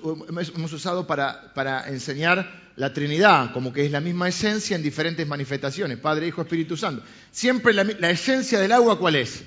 [0.73, 5.99] usado para, para, enseñar la Trinidad, como que es la misma esencia en diferentes manifestaciones,
[5.99, 7.03] Padre, Hijo, Espíritu Santo.
[7.31, 9.45] Siempre la, esencia del agua, ¿cuál es?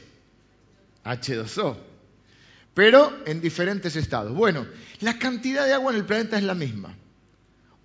[1.05, 1.77] H2O.
[2.73, 4.33] Pero en diferentes estados.
[4.33, 4.65] Bueno,
[5.01, 6.95] la cantidad de agua en el planeta es la misma.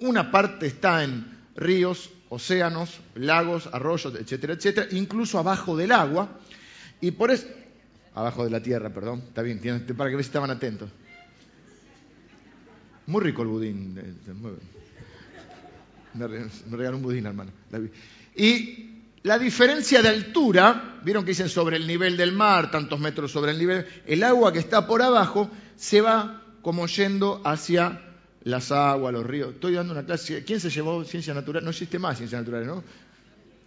[0.01, 1.27] Una parte está en
[1.57, 6.39] ríos, océanos, lagos, arroyos, etcétera, etcétera, incluso abajo del agua.
[7.03, 7.47] Y por eso,
[8.15, 10.89] abajo de la tierra, perdón, está bien, para que vean si estaban atentos.
[13.07, 14.01] Muy rico el budín.
[16.15, 16.27] Me
[16.77, 17.51] regaló un budín, hermano.
[18.37, 23.33] Y la diferencia de altura, vieron que dicen sobre el nivel del mar, tantos metros
[23.33, 28.01] sobre el nivel, el agua que está por abajo se va como yendo hacia
[28.43, 29.55] las aguas, los ríos.
[29.55, 30.45] Estoy dando una clase.
[30.45, 31.65] ¿Quién se llevó ciencia natural?
[31.65, 32.85] No existe más ciencia natural, ¿no?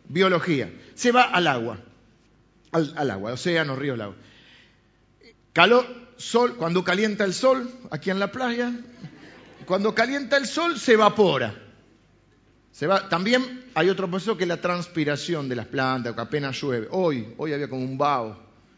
[0.08, 0.72] Biología.
[0.96, 1.80] Se va al agua.
[2.72, 4.16] Al, al agua, océano, río, lago.
[5.54, 5.86] Calor,
[6.18, 8.72] sol, cuando calienta el sol, aquí en la playa,
[9.66, 11.67] cuando calienta el sol se evapora.
[13.10, 16.88] También hay otro proceso que es la transpiración de las plantas, que apenas llueve.
[16.92, 18.38] Hoy, hoy había como un vaho.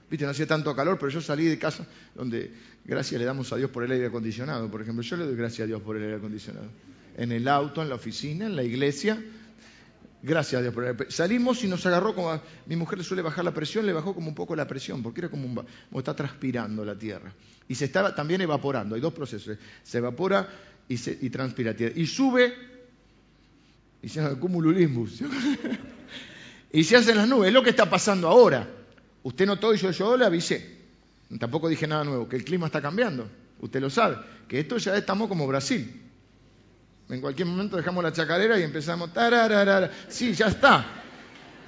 [0.09, 1.85] Viste, no hacía tanto calor, pero yo salí de casa
[2.15, 2.51] donde
[2.85, 4.71] gracias le damos a Dios por el aire acondicionado.
[4.71, 6.67] Por ejemplo, yo le doy gracias a Dios por el aire acondicionado.
[7.17, 9.21] En el auto, en la oficina, en la iglesia.
[10.23, 11.11] Gracias a Dios por el aire.
[11.11, 12.41] Salimos y nos agarró como.
[12.67, 15.21] mi mujer le suele bajar la presión, le bajó como un poco la presión, porque
[15.21, 15.55] era como un.
[15.55, 17.33] como está transpirando la tierra.
[17.67, 18.95] Y se estaba también evaporando.
[18.95, 19.57] Hay dos procesos.
[19.83, 20.47] Se evapora
[20.87, 21.93] y, se, y transpira tierra.
[21.95, 22.78] Y sube,
[24.01, 25.21] y se hace cumululismus.
[26.71, 27.49] y se hacen las nubes.
[27.49, 28.67] Es lo que está pasando ahora.
[29.23, 30.77] Usted notó y yo, le avisé.
[31.39, 33.29] Tampoco dije nada nuevo, que el clima está cambiando.
[33.59, 34.17] Usted lo sabe.
[34.47, 36.01] Que esto ya estamos como Brasil.
[37.09, 39.13] En cualquier momento dejamos la chacarera y empezamos.
[39.13, 39.91] Tararara.
[40.07, 40.85] Sí, ya está.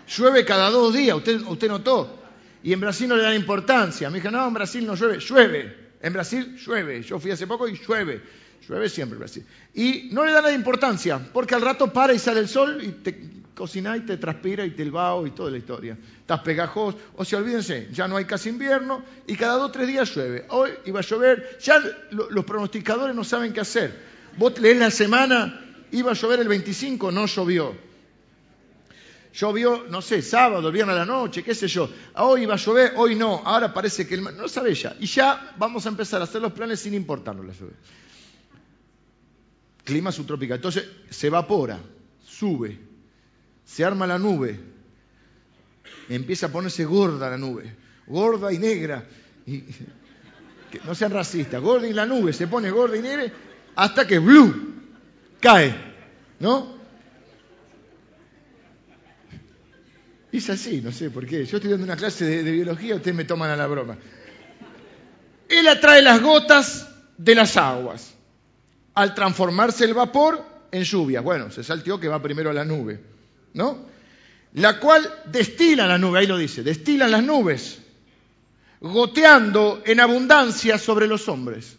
[0.07, 2.19] Llueve cada dos días, usted, usted notó.
[2.63, 4.09] Y en Brasil no le dan importancia.
[4.09, 5.19] Me dijo, no, en Brasil no llueve.
[5.19, 5.91] Llueve.
[6.01, 7.01] En Brasil llueve.
[7.01, 8.21] Yo fui hace poco y llueve.
[8.67, 9.45] Llueve siempre Brasil.
[9.73, 12.89] Y no le da nada importancia, porque al rato para y sale el sol y
[12.89, 15.97] te cocina y te transpira y te el vaho y toda la historia.
[16.19, 16.97] Estás pegajoso.
[17.15, 20.45] O sea, olvídense, ya no hay casi invierno y cada dos o tres días llueve.
[20.49, 24.11] Hoy iba a llover, ya los pronosticadores no saben qué hacer.
[24.37, 25.59] Vos lees la semana,
[25.91, 27.75] iba a llover el 25, no llovió.
[29.33, 31.89] Llovió, no sé, sábado, viernes a la noche, qué sé yo.
[32.15, 33.41] Hoy iba a llover, hoy no.
[33.45, 34.23] Ahora parece que el...
[34.23, 34.95] No sabe ya.
[34.99, 37.75] Y ya vamos a empezar a hacer los planes sin importarnos la lluvia
[39.83, 40.57] clima subtropical.
[40.57, 41.79] Entonces se evapora,
[42.23, 42.77] sube,
[43.65, 44.59] se arma la nube,
[46.09, 47.75] empieza a ponerse gorda la nube,
[48.07, 49.05] gorda y negra.
[49.45, 49.63] Y,
[50.85, 53.25] no sean racistas, gorda y la nube se pone gorda y negra
[53.75, 54.73] hasta que blue
[55.39, 55.73] cae,
[56.39, 56.79] ¿no?
[60.31, 61.45] Es así, no sé por qué.
[61.45, 63.97] Yo estoy dando una clase de, de biología, ustedes me toman a la broma.
[65.49, 68.10] Él atrae las gotas de las aguas
[68.93, 71.21] al transformarse el vapor en lluvia.
[71.21, 72.99] Bueno, se salteó que va primero a la nube,
[73.53, 73.89] ¿no?
[74.53, 77.81] La cual destila la nube, ahí lo dice, destila las nubes,
[78.81, 81.77] goteando en abundancia sobre los hombres.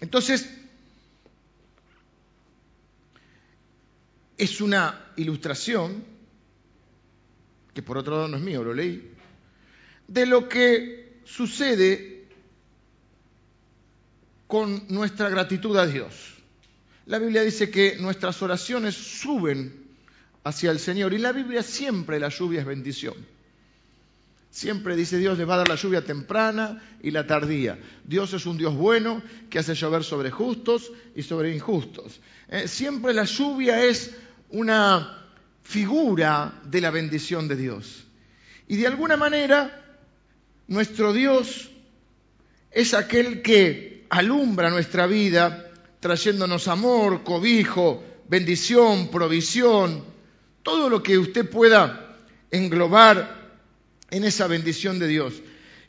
[0.00, 0.48] Entonces,
[4.36, 6.04] es una ilustración,
[7.74, 9.17] que por otro lado no es mío, lo leí,
[10.08, 12.26] de lo que sucede
[14.46, 16.34] con nuestra gratitud a Dios.
[17.06, 19.86] La Biblia dice que nuestras oraciones suben
[20.44, 23.14] hacia el Señor y la Biblia siempre la lluvia es bendición.
[24.50, 27.78] Siempre dice Dios le va a dar la lluvia temprana y la tardía.
[28.04, 32.20] Dios es un Dios bueno que hace llover sobre justos y sobre injustos.
[32.48, 34.16] Eh, siempre la lluvia es
[34.50, 35.26] una
[35.62, 38.04] figura de la bendición de Dios.
[38.66, 39.87] Y de alguna manera
[40.68, 41.70] nuestro Dios
[42.70, 50.04] es aquel que alumbra nuestra vida trayéndonos amor, cobijo, bendición, provisión,
[50.62, 52.16] todo lo que usted pueda
[52.50, 53.58] englobar
[54.10, 55.34] en esa bendición de Dios.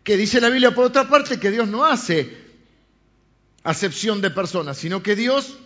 [0.04, 2.50] Que dice la Biblia por otra parte que Dios no hace
[3.64, 5.58] acepción de personas, sino que Dios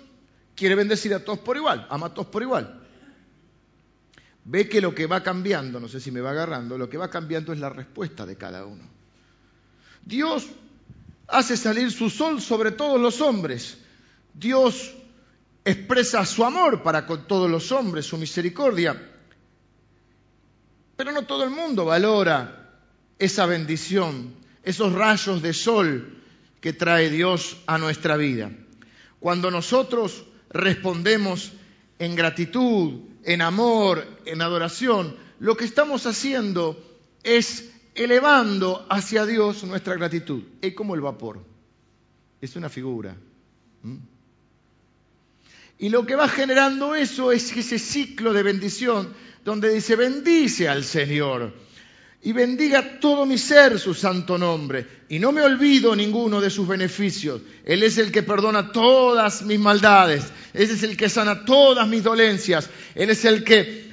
[0.56, 2.82] quiere bendecir a todos por igual, ama a todos por igual.
[4.46, 7.10] Ve que lo que va cambiando, no sé si me va agarrando, lo que va
[7.10, 8.84] cambiando es la respuesta de cada uno.
[10.06, 10.48] Dios
[11.28, 13.78] hace salir su sol sobre todos los hombres.
[14.34, 14.94] Dios
[15.66, 19.12] expresa su amor para con todos los hombres, su misericordia.
[20.96, 22.82] Pero no todo el mundo valora
[23.18, 26.18] esa bendición, esos rayos de sol
[26.62, 28.52] que trae Dios a nuestra vida.
[29.20, 31.52] Cuando nosotros respondemos
[32.00, 36.82] en gratitud, en amor, en adoración, lo que estamos haciendo
[37.24, 40.44] es elevando hacia Dios nuestra gratitud.
[40.62, 41.40] Es como el vapor,
[42.42, 43.16] es una figura.
[45.80, 50.84] Y lo que va generando eso es ese ciclo de bendición donde dice, bendice al
[50.84, 51.54] Señor
[52.26, 54.88] y bendiga todo mi ser su santo nombre.
[55.10, 57.42] Y no me olvido ninguno de sus beneficios.
[57.66, 60.32] Él es el que perdona todas mis maldades.
[60.54, 62.70] Él es el que sana todas mis dolencias.
[62.96, 63.93] Él es el que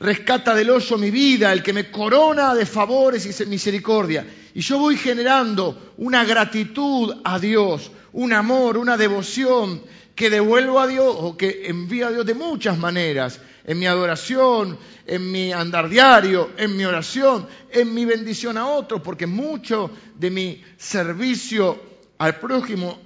[0.00, 4.26] rescata del hoyo mi vida, el que me corona de favores y misericordia.
[4.54, 9.82] Y yo voy generando una gratitud a Dios, un amor, una devoción
[10.14, 14.78] que devuelvo a Dios o que envío a Dios de muchas maneras en mi adoración,
[15.06, 20.30] en mi andar diario, en mi oración, en mi bendición a otros, porque mucho de
[20.30, 21.78] mi servicio
[22.16, 22.98] al prójimo,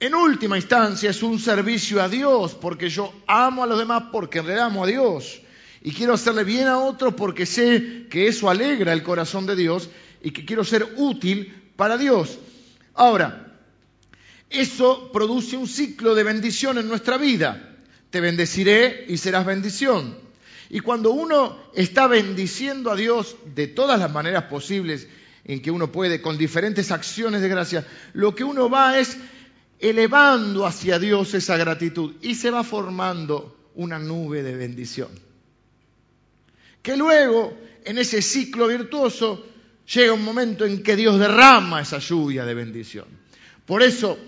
[0.00, 4.42] en última instancia, es un servicio a Dios, porque yo amo a los demás porque
[4.42, 5.40] le amo a Dios.
[5.82, 9.90] Y quiero hacerle bien a otros porque sé que eso alegra el corazón de Dios
[10.22, 12.38] y que quiero ser útil para Dios.
[12.94, 13.58] Ahora,
[14.50, 17.68] eso produce un ciclo de bendición en nuestra vida
[18.10, 20.16] te bendeciré y serás bendición.
[20.70, 25.08] Y cuando uno está bendiciendo a Dios de todas las maneras posibles
[25.44, 29.16] en que uno puede, con diferentes acciones de gracia, lo que uno va es
[29.78, 35.08] elevando hacia Dios esa gratitud y se va formando una nube de bendición.
[36.88, 39.46] Que luego, en ese ciclo virtuoso,
[39.94, 43.04] llega un momento en que Dios derrama esa lluvia de bendición.
[43.66, 44.18] Por eso,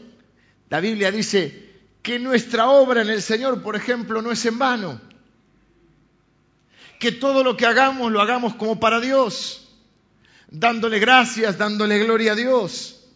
[0.68, 1.70] la Biblia dice,
[2.02, 5.00] que nuestra obra en el Señor, por ejemplo, no es en vano.
[6.98, 9.66] Que todo lo que hagamos lo hagamos como para Dios,
[10.50, 13.06] dándole gracias, dándole gloria a Dios.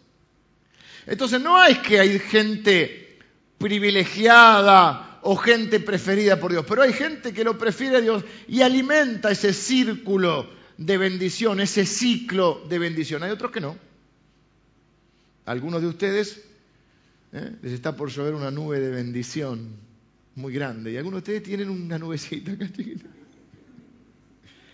[1.05, 3.19] Entonces no es que hay gente
[3.59, 8.61] privilegiada o gente preferida por Dios, pero hay gente que lo prefiere a Dios y
[8.61, 13.23] alimenta ese círculo de bendición, ese ciclo de bendición.
[13.23, 13.75] Hay otros que no.
[15.45, 16.43] Algunos de ustedes
[17.33, 17.55] ¿eh?
[17.63, 19.71] les está por llover una nube de bendición
[20.35, 20.91] muy grande.
[20.91, 22.69] Y algunos de ustedes tienen una nubecita acá.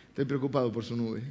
[0.10, 1.24] Estoy preocupado por su nube.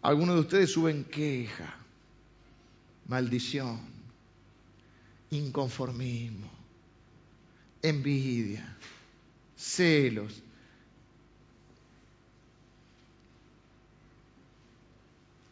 [0.00, 1.76] Algunos de ustedes suben queja,
[3.06, 3.99] maldición,
[5.30, 6.50] inconformismo,
[7.82, 8.76] envidia,
[9.56, 10.42] celos.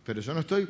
[0.04, 0.68] Pero yo no estoy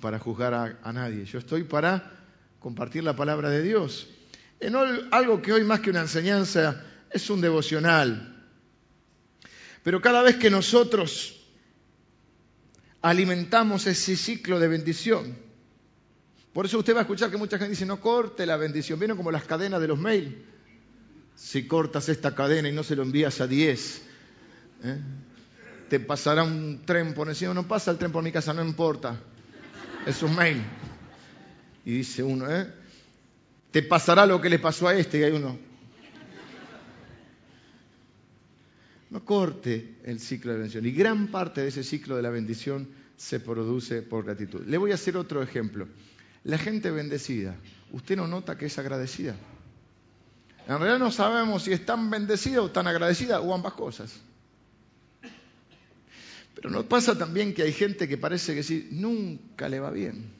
[0.00, 2.12] para juzgar a, nadie, yo estoy para
[2.60, 4.08] compartir la palabra de Dios.
[4.60, 8.30] En algo que hoy más que una enseñanza es un devocional.
[9.82, 11.40] Pero cada vez que nosotros
[13.02, 15.36] alimentamos ese ciclo de bendición,
[16.54, 19.18] por eso usted va a escuchar que mucha gente dice, no corte la bendición, vienen
[19.18, 20.34] como las cadenas de los mails.
[21.34, 24.02] Si cortas esta cadena y no se lo envías a 10,
[24.84, 24.98] ¿eh?
[25.90, 29.20] te pasará un tren por encima, no pasa el tren por mi casa, no importa
[30.06, 30.62] es un mail.
[31.84, 32.66] Y dice uno, ¿eh?
[33.70, 35.18] Te pasará lo que le pasó a este.
[35.18, 35.58] Y hay uno.
[39.10, 40.86] No corte el ciclo de bendición.
[40.86, 44.64] Y gran parte de ese ciclo de la bendición se produce por gratitud.
[44.66, 45.86] Le voy a hacer otro ejemplo.
[46.44, 47.56] La gente bendecida,
[47.92, 49.34] ¿usted no nota que es agradecida?
[50.66, 54.20] En realidad no sabemos si es tan bendecida o tan agradecida o ambas cosas.
[56.54, 60.32] Pero nos pasa también que hay gente que parece que sí, nunca le va bien.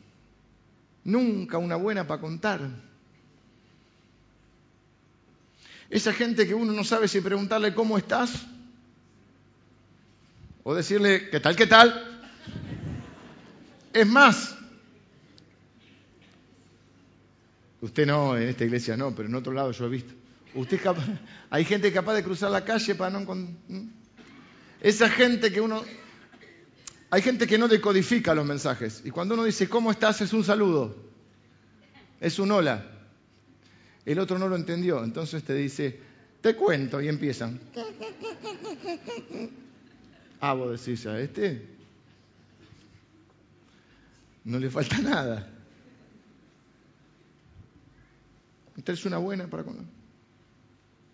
[1.04, 2.60] Nunca una buena para contar.
[5.90, 8.46] Esa gente que uno no sabe si preguntarle cómo estás
[10.62, 12.22] o decirle qué tal, qué tal.
[13.92, 14.56] Es más,
[17.84, 20.14] usted no, en esta iglesia no, pero en otro lado yo he visto.
[20.54, 20.80] Usted
[21.50, 23.48] hay gente capaz de cruzar la calle para no...
[24.80, 25.82] Esa gente que uno
[27.14, 29.02] hay gente que no decodifica los mensajes.
[29.04, 30.20] Y cuando uno dice, ¿cómo estás?
[30.20, 30.96] Es un saludo.
[32.20, 32.90] Es un hola.
[34.04, 35.04] El otro no lo entendió.
[35.04, 36.00] Entonces te dice,
[36.40, 37.00] te cuento.
[37.00, 37.60] Y empiezan.
[40.40, 41.64] Ah, vos decís a este.
[44.42, 45.53] No le falta nada.
[48.82, 49.84] ¿Tienes una buena para contar?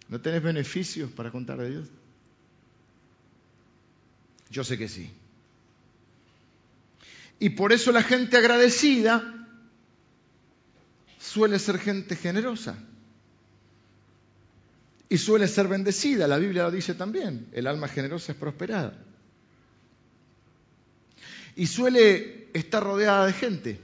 [0.09, 1.89] ¿No tenés beneficios para contar de Dios?
[4.51, 5.11] Yo sé que sí.
[7.39, 9.47] Y por eso la gente agradecida
[11.19, 12.77] suele ser gente generosa.
[15.09, 18.97] Y suele ser bendecida, la Biblia lo dice también, el alma generosa es prosperada.
[21.57, 23.81] Y suele estar rodeada de gente.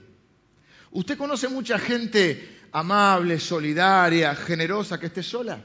[0.93, 5.64] ¿Usted conoce mucha gente amable, solidaria, generosa que esté sola?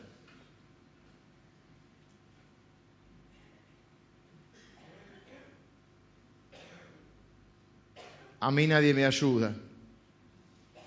[8.42, 9.56] A mí nadie me ayuda.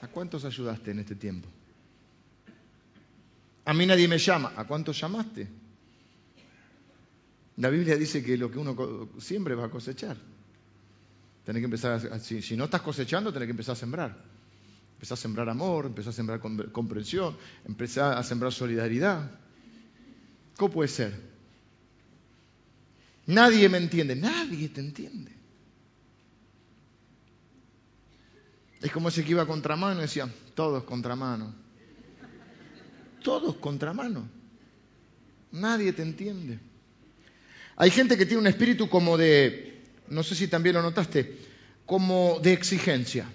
[0.03, 1.49] ¿A cuántos ayudaste en este tiempo?
[3.65, 4.53] A mí nadie me llama.
[4.57, 5.49] ¿A cuántos llamaste?
[7.57, 10.17] La Biblia dice que lo que uno siempre va a cosechar.
[11.45, 14.34] Tenés que empezar, si, si, no estás cosechando, tenés que empezar a sembrar.
[14.95, 17.37] Empezar a sembrar amor, empezar a sembrar comprensión,
[17.67, 19.31] empezar a sembrar solidaridad.
[20.57, 21.21] ¿Cómo puede ser?
[23.27, 25.33] Nadie me entiende, nadie te entiende.
[28.81, 31.55] Es como ese que iba a contramano y decía, todos contramano.
[33.23, 34.29] Todos contramano.
[35.53, 36.59] Nadie te entiende.
[37.77, 41.39] Hay gente que tiene un espíritu como de, no sé si también lo notaste,
[41.87, 43.27] como de exigencia.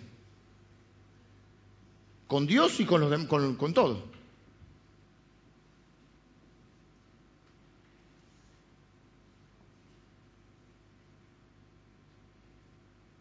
[2.29, 4.03] Con Dios y con, los, con, todo.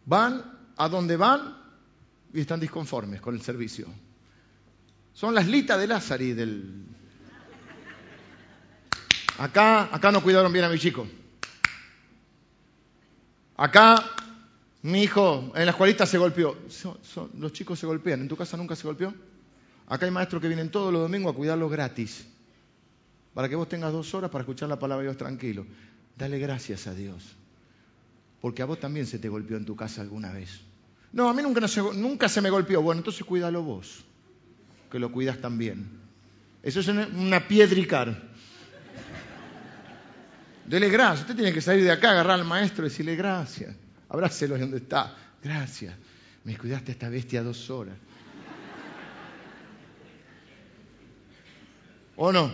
[0.05, 0.45] Van
[0.77, 1.57] a donde van
[2.31, 3.87] y están disconformes con el servicio.
[5.11, 6.85] Son las litas de Lázaro y del...
[9.39, 11.07] Acá, acá no cuidaron bien a mi chico.
[13.57, 14.03] Acá
[14.81, 16.57] mi hijo en la escuelita se golpeó.
[17.37, 18.21] los chicos se golpean.
[18.21, 19.13] ¿En tu casa nunca se golpeó?
[19.87, 22.25] Acá hay maestros que vienen todos los domingos a cuidarlos gratis.
[23.33, 25.65] Para que vos tengas dos horas para escuchar la palabra de Dios tranquilo.
[26.17, 27.35] Dale gracias a Dios.
[28.39, 30.61] Porque a vos también se te golpeó en tu casa alguna vez.
[31.11, 31.61] No, a mí nunca,
[31.95, 32.81] nunca se me golpeó.
[32.81, 34.03] Bueno, entonces cuídalo vos,
[34.91, 35.89] que lo cuidas también.
[36.63, 38.29] Eso es una piedricar.
[40.65, 41.21] Dele gracias.
[41.21, 43.75] Usted tiene que salir de acá, agarrar al maestro y decirle gracias.
[44.09, 45.15] Abrácelo donde está.
[45.41, 45.95] Gracias.
[46.43, 47.95] Me cuidaste a esta bestia dos horas.
[52.15, 52.51] ¿O no?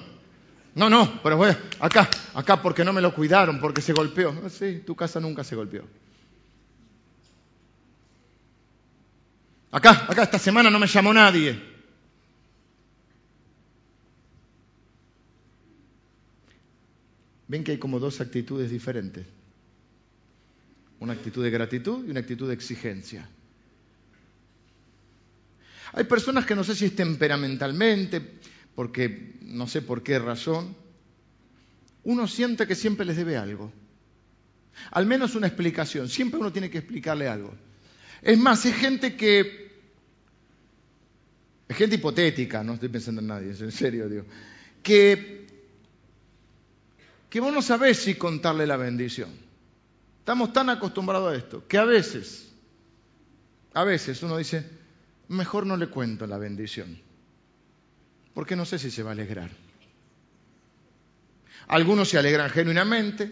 [0.76, 4.34] No, no, pero voy acá, acá porque no me lo cuidaron, porque se golpeó.
[4.34, 5.86] No, sí, tu casa nunca se golpeó.
[9.72, 11.60] Acá, acá, esta semana no me llamó nadie.
[17.48, 19.26] Ven que hay como dos actitudes diferentes.
[21.00, 23.30] Una actitud de gratitud y una actitud de exigencia.
[25.94, 28.22] Hay personas que no sé si es temperamentalmente,
[28.76, 30.76] porque no sé por qué razón,
[32.04, 33.72] uno siente que siempre les debe algo.
[34.92, 36.10] Al menos una explicación.
[36.10, 37.54] Siempre uno tiene que explicarle algo.
[38.22, 39.66] Es más, es gente que
[41.68, 44.26] es gente hipotética, no estoy pensando en nadie, en serio, digo.
[44.84, 45.48] Que,
[47.30, 49.45] que vos no sabés si contarle la bendición.
[50.26, 52.52] Estamos tan acostumbrados a esto que a veces,
[53.76, 54.68] a veces uno dice,
[55.28, 57.00] mejor no le cuento la bendición,
[58.34, 59.52] porque no sé si se va a alegrar.
[61.68, 63.32] Algunos se alegran genuinamente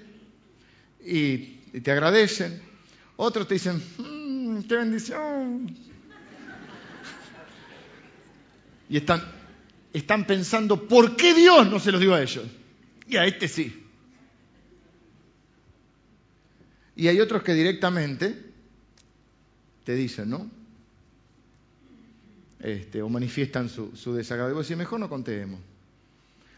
[1.04, 1.38] y,
[1.82, 2.62] te agradecen,
[3.16, 5.76] otros te dicen, mmm, qué bendición,
[8.88, 9.24] y están,
[9.94, 12.46] están pensando, ¿por qué Dios no se los dio a ellos?
[13.08, 13.83] Y a este sí.
[16.96, 18.54] Y hay otros que directamente
[19.84, 20.50] te dicen, ¿no?
[22.60, 24.52] Este, o manifiestan su, desagrado.
[24.52, 25.60] Y vos mejor no contemos.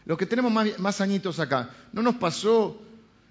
[0.04, 2.80] Los que tenemos más, más, añitos acá, no nos pasó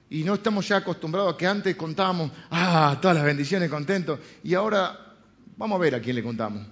[0.09, 4.53] y no estamos ya acostumbrados a que antes contábamos, ah, todas las bendiciones, contentos, y
[4.53, 5.15] ahora
[5.55, 6.67] vamos a ver a quién le contamos.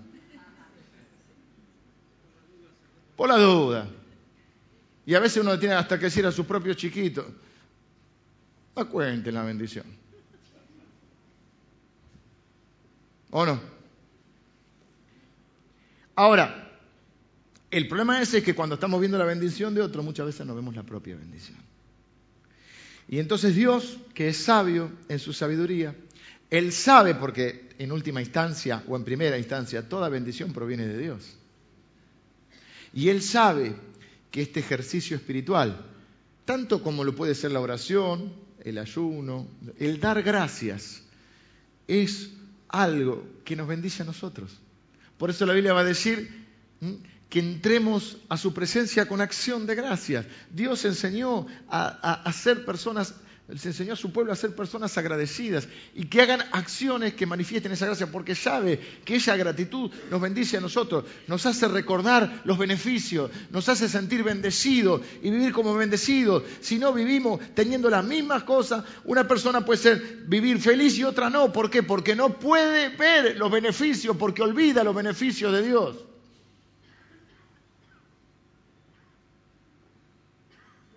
[3.15, 3.88] Por la duda.
[5.05, 7.25] Y a veces uno tiene hasta que decir a su propio chiquito,
[8.75, 10.03] no cuenten la bendición.
[13.36, 13.59] ¿O no?
[16.15, 16.79] Ahora,
[17.71, 20.75] el problema es que cuando estamos viendo la bendición de otro, muchas veces no vemos
[20.75, 21.57] la propia bendición.
[23.07, 25.95] Y entonces Dios, que es sabio en su sabiduría,
[26.51, 31.36] Él sabe porque en última instancia o en primera instancia toda bendición proviene de Dios.
[32.93, 33.75] Y Él sabe
[34.29, 35.84] que este ejercicio espiritual,
[36.45, 38.31] tanto como lo puede ser la oración,
[38.63, 39.47] el ayuno,
[39.79, 41.01] el dar gracias,
[41.88, 42.29] es
[42.74, 44.59] algo que nos bendice a nosotros.
[45.17, 46.43] Por eso la Biblia va a decir
[47.30, 50.26] que entremos a su presencia con acción de gracias.
[50.49, 53.13] Dios enseñó a, ser personas
[53.58, 57.74] Se enseñó a su pueblo a ser personas agradecidas y que hagan acciones que manifiesten
[57.74, 62.58] esa gracia, porque sabe que esa gratitud nos bendice a nosotros, nos hace recordar los
[62.58, 66.44] beneficios, nos hace sentir bendecidos y vivir como bendecidos.
[66.62, 71.30] Si no vivimos teniendo las mismas cosas, una persona puede ser vivir feliz y otra
[71.30, 71.52] no.
[71.52, 71.84] ¿Por qué?
[71.84, 75.98] Porque no puede ver los beneficios, porque olvida los beneficios de Dios.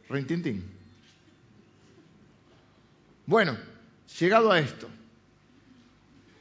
[0.09, 0.76] Rintintín.
[3.27, 3.59] Bueno,
[4.21, 4.89] llegado a esto,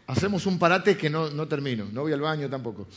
[0.08, 2.88] hacemos un parate que no, no termino, no voy al baño tampoco.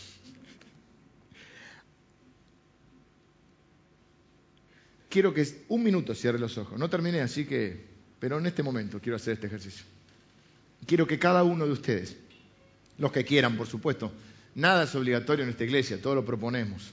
[5.09, 6.79] Quiero que un minuto cierre los ojos.
[6.79, 7.83] No terminé, así que,
[8.21, 9.87] pero en este momento quiero hacer este ejercicio.
[10.87, 12.17] Quiero que cada uno de ustedes,
[12.99, 14.13] los que quieran, por supuesto,
[14.55, 16.91] nada es obligatorio en esta iglesia, todo lo proponemos,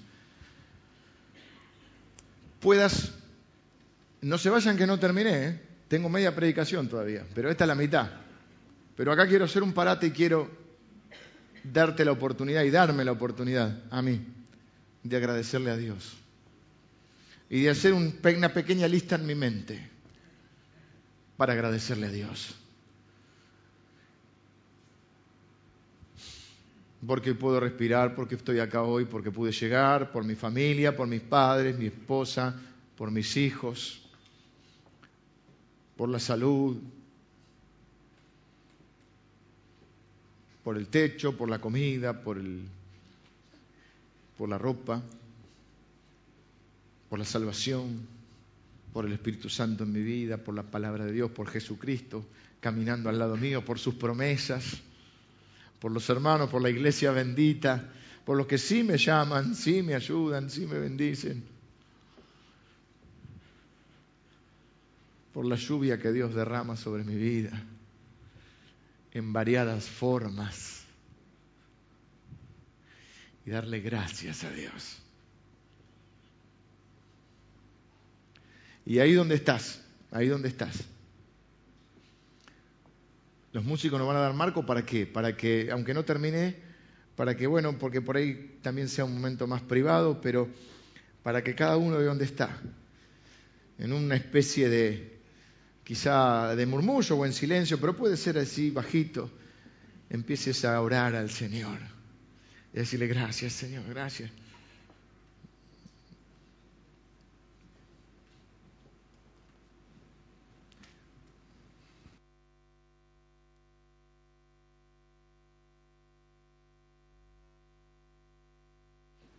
[2.62, 3.12] puedas,
[4.22, 5.65] no se vayan que no terminé, ¿eh?
[5.88, 8.10] Tengo media predicación todavía, pero esta es la mitad.
[8.96, 10.50] Pero acá quiero hacer un parate y quiero
[11.64, 14.22] darte la oportunidad y darme la oportunidad a mí
[15.04, 16.14] de agradecerle a Dios
[17.50, 19.90] y de hacer una pequeña lista en mi mente
[21.38, 22.56] para agradecerle a Dios.
[27.06, 31.22] Porque puedo respirar, porque estoy acá hoy, porque pude llegar, por mi familia, por mis
[31.22, 32.56] padres, mi esposa,
[32.98, 34.05] por mis hijos
[35.96, 36.78] por la salud,
[40.64, 42.64] por el techo, por la comida, por, el,
[44.38, 45.02] por la ropa,
[47.10, 48.08] por la salvación,
[48.92, 52.26] por el Espíritu Santo en mi vida, por la palabra de Dios, por Jesucristo
[52.60, 54.82] caminando al lado mío, por sus promesas,
[55.80, 57.92] por los hermanos, por la iglesia bendita,
[58.26, 61.55] por los que sí me llaman, sí me ayudan, sí me bendicen
[65.36, 67.62] por la lluvia que Dios derrama sobre mi vida
[69.12, 70.86] en variadas formas
[73.46, 74.98] y darle gracias a Dios.
[78.86, 80.86] Y ahí donde estás, ahí donde estás.
[83.52, 85.06] Los músicos nos van a dar marco para qué?
[85.06, 86.56] Para que, aunque no termine,
[87.18, 90.48] para que, bueno, porque por ahí también sea un momento más privado, pero
[91.24, 92.58] para que cada uno de donde está,
[93.78, 95.15] en una especie de
[95.86, 99.30] quizá de murmullo o en silencio, pero puede ser así bajito,
[100.10, 101.78] empieces a orar al Señor
[102.74, 104.32] y decirle gracias Señor, gracias.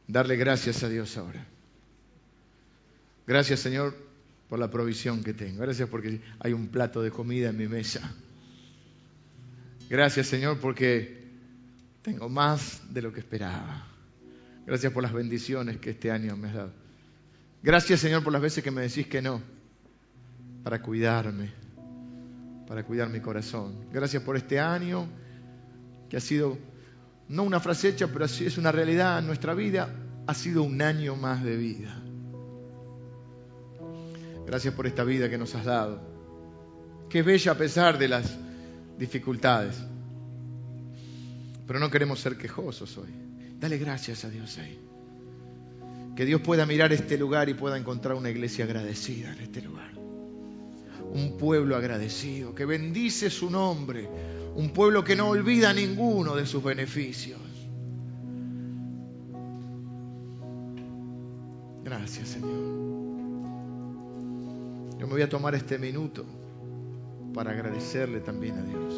[0.08, 1.44] Darle gracias a Dios ahora.
[3.26, 4.05] Gracias Señor
[4.48, 5.62] por la provisión que tengo.
[5.62, 8.12] Gracias porque hay un plato de comida en mi mesa.
[9.88, 11.26] Gracias Señor porque
[12.02, 13.86] tengo más de lo que esperaba.
[14.66, 16.72] Gracias por las bendiciones que este año me has dado.
[17.62, 19.40] Gracias Señor por las veces que me decís que no,
[20.62, 21.50] para cuidarme,
[22.66, 23.86] para cuidar mi corazón.
[23.92, 25.08] Gracias por este año
[26.08, 26.58] que ha sido,
[27.28, 29.88] no una frase hecha, pero es una realidad en nuestra vida,
[30.26, 32.05] ha sido un año más de vida.
[34.46, 36.00] Gracias por esta vida que nos has dado,
[37.10, 38.36] que es bella a pesar de las
[38.96, 39.76] dificultades.
[41.66, 43.10] Pero no queremos ser quejosos hoy.
[43.58, 44.78] Dale gracias a Dios ahí.
[46.14, 49.90] Que Dios pueda mirar este lugar y pueda encontrar una iglesia agradecida en este lugar.
[51.12, 54.08] Un pueblo agradecido, que bendice su nombre.
[54.54, 57.40] Un pueblo que no olvida ninguno de sus beneficios.
[61.84, 62.85] Gracias, Señor.
[64.98, 66.24] Yo me voy a tomar este minuto
[67.34, 68.94] para agradecerle también a Dios.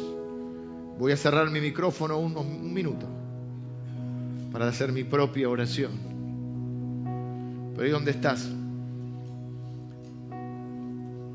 [0.97, 3.05] Voy a cerrar mi micrófono un minuto
[4.51, 5.91] para hacer mi propia oración.
[7.73, 8.49] Pero ahí donde estás,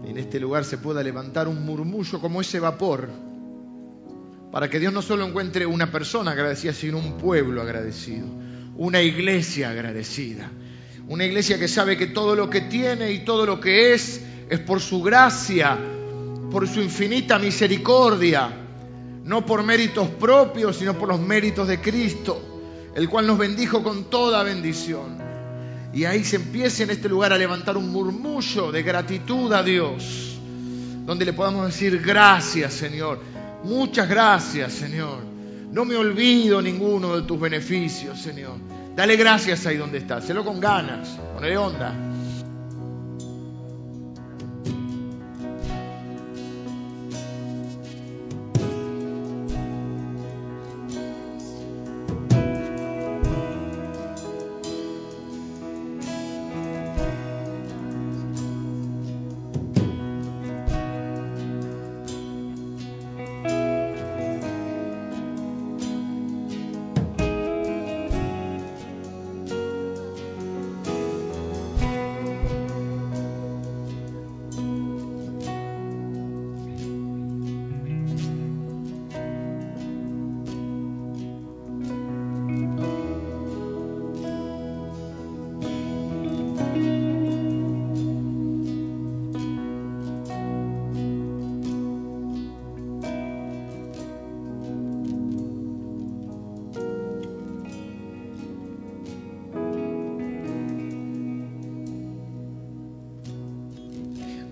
[0.06, 3.08] en este lugar se pueda levantar un murmullo como ese vapor,
[4.50, 8.26] para que Dios no solo encuentre una persona agradecida, sino un pueblo agradecido,
[8.76, 10.50] una iglesia agradecida,
[11.08, 14.60] una iglesia que sabe que todo lo que tiene y todo lo que es es
[14.60, 15.78] por su gracia,
[16.50, 18.50] por su infinita misericordia,
[19.24, 24.04] no por méritos propios, sino por los méritos de Cristo, el cual nos bendijo con
[24.04, 25.18] toda bendición.
[25.92, 30.38] Y ahí se empieza en este lugar a levantar un murmullo de gratitud a Dios,
[31.06, 33.20] donde le podamos decir gracias Señor,
[33.62, 35.34] muchas gracias Señor.
[35.72, 38.52] No me olvido ninguno de tus beneficios, Señor.
[38.94, 42.03] Dale gracias ahí donde estás, lo con ganas, ponle onda.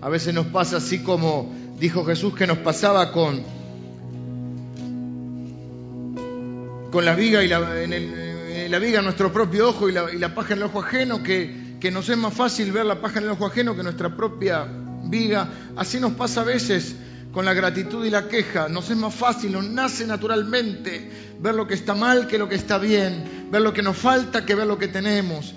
[0.03, 1.49] A veces nos pasa así como
[1.79, 3.41] dijo Jesús que nos pasaba con,
[6.91, 10.55] con la viga y la, en la viga en nuestro propio ojo y la, paja
[10.55, 13.31] en el ojo ajeno, que, que nos es más fácil ver la paja en el
[13.31, 14.67] ojo ajeno que nuestra propia
[15.05, 15.47] viga.
[15.77, 16.97] Así nos pasa a veces
[17.31, 18.67] con la gratitud y la queja.
[18.67, 22.55] Nos es más fácil, nos nace naturalmente ver lo que está mal que lo que
[22.55, 25.55] está bien, ver lo que nos falta que ver lo que tenemos.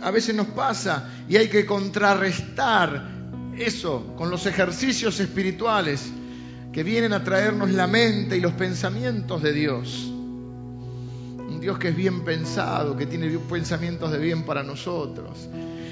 [0.00, 3.17] A veces nos pasa y hay que contrarrestar
[3.62, 6.10] eso con los ejercicios espirituales
[6.72, 10.06] que vienen a traernos la mente y los pensamientos de Dios.
[10.06, 15.48] Un Dios que es bien pensado, que tiene pensamientos de bien para nosotros.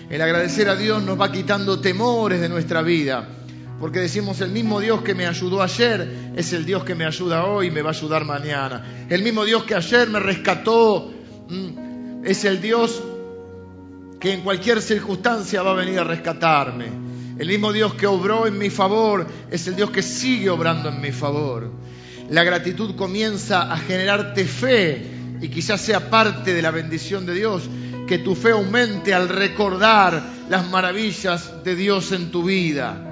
[0.09, 3.29] El agradecer a Dios nos va quitando temores de nuestra vida
[3.81, 7.45] porque decimos, el mismo Dios que me ayudó ayer es el Dios que me ayuda
[7.45, 9.07] hoy y me va a ayudar mañana.
[9.09, 11.13] El mismo Dios que ayer me rescató
[11.49, 13.03] mm, es el Dios
[14.19, 17.06] que en cualquier circunstancia va a venir a rescatarme.
[17.39, 21.01] El mismo Dios que obró en mi favor es el Dios que sigue obrando en
[21.01, 21.71] mi favor.
[22.31, 25.07] La gratitud comienza a generarte fe
[25.41, 27.69] y quizás sea parte de la bendición de Dios,
[28.07, 33.07] que tu fe aumente al recordar las maravillas de Dios en tu vida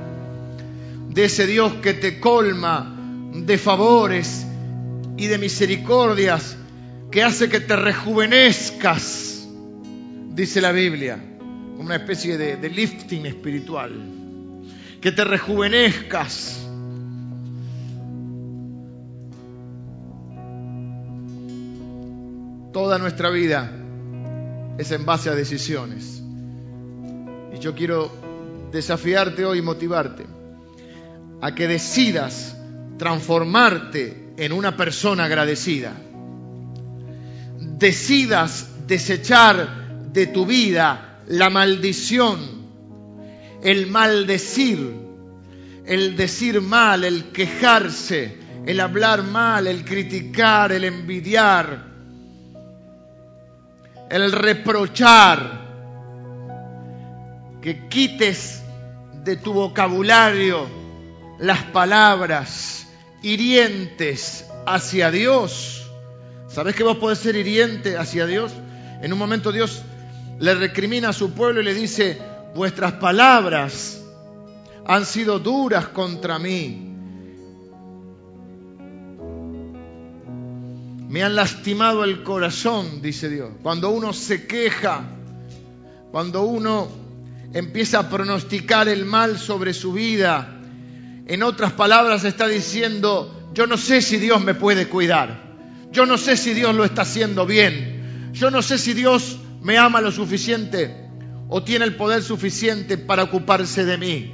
[1.15, 2.93] de ese Dios que te colma
[3.33, 4.45] de favores
[5.17, 6.57] y de misericordias,
[7.11, 9.47] que hace que te rejuvenezcas,
[10.31, 11.34] dice la Biblia,
[11.85, 13.93] una especie de, lifting espiritual,
[15.03, 16.61] que te rejuvenezcas.
[22.73, 23.71] Toda nuestra vida
[24.79, 26.23] es en base a decisiones.
[27.55, 28.11] Y yo quiero
[28.73, 30.25] desafiarte hoy y motivarte
[31.43, 32.57] a que decidas
[32.97, 35.93] transformarte en una persona agradecida.
[37.61, 42.39] Decidas desechar de tu vida la maldición,
[43.63, 45.05] el maldecir,
[45.87, 51.85] el decir mal, el quejarse, el hablar mal, el criticar, el envidiar,
[54.11, 55.65] el reprochar,
[57.61, 58.63] que quites
[59.25, 60.69] de tu vocabulario
[61.39, 62.87] las palabras
[63.23, 65.91] hirientes hacia Dios.
[66.49, 68.53] ¿Sabes que vos podés ser hiriente hacia Dios?
[69.01, 69.83] En un momento Dios
[70.39, 72.21] le recrimina a su pueblo y le dice,
[72.55, 74.03] vuestras palabras
[74.87, 76.91] han sido duras contra mí.
[81.09, 83.51] Me han lastimado el corazón, dice Dios.
[83.63, 85.05] Cuando uno se queja,
[86.11, 86.89] cuando uno
[87.53, 90.61] empieza a pronosticar el mal sobre su vida,
[91.27, 95.55] en otras palabras está diciendo, yo no sé si Dios me puede cuidar,
[95.93, 99.77] yo no sé si Dios lo está haciendo bien, yo no sé si Dios me
[99.77, 101.09] ama lo suficiente
[101.49, 104.33] o tiene el poder suficiente para ocuparse de mí.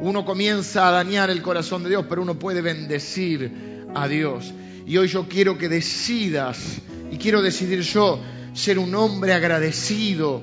[0.00, 4.54] Uno comienza a dañar el corazón de Dios, pero uno puede bendecir a Dios.
[4.86, 8.20] Y hoy yo quiero que decidas, y quiero decidir yo,
[8.54, 10.42] ser un hombre agradecido,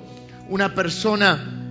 [0.49, 1.63] una persona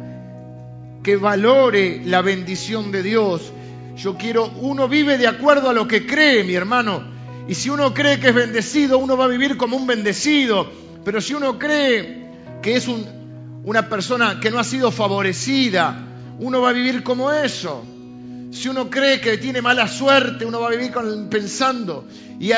[1.04, 3.52] que valore la bendición de Dios
[3.96, 7.04] yo quiero, uno vive de acuerdo a lo que cree, mi hermano.
[7.46, 10.70] Y si uno cree que es bendecido, uno va a vivir como un bendecido.
[11.04, 12.23] Pero si uno cree
[12.64, 15.98] que es una persona que no ha sido favorecida,
[16.38, 17.84] uno va a vivir como eso.
[18.52, 20.90] Si uno cree que tiene mala suerte, uno va a vivir
[21.28, 22.06] pensando
[22.40, 22.52] y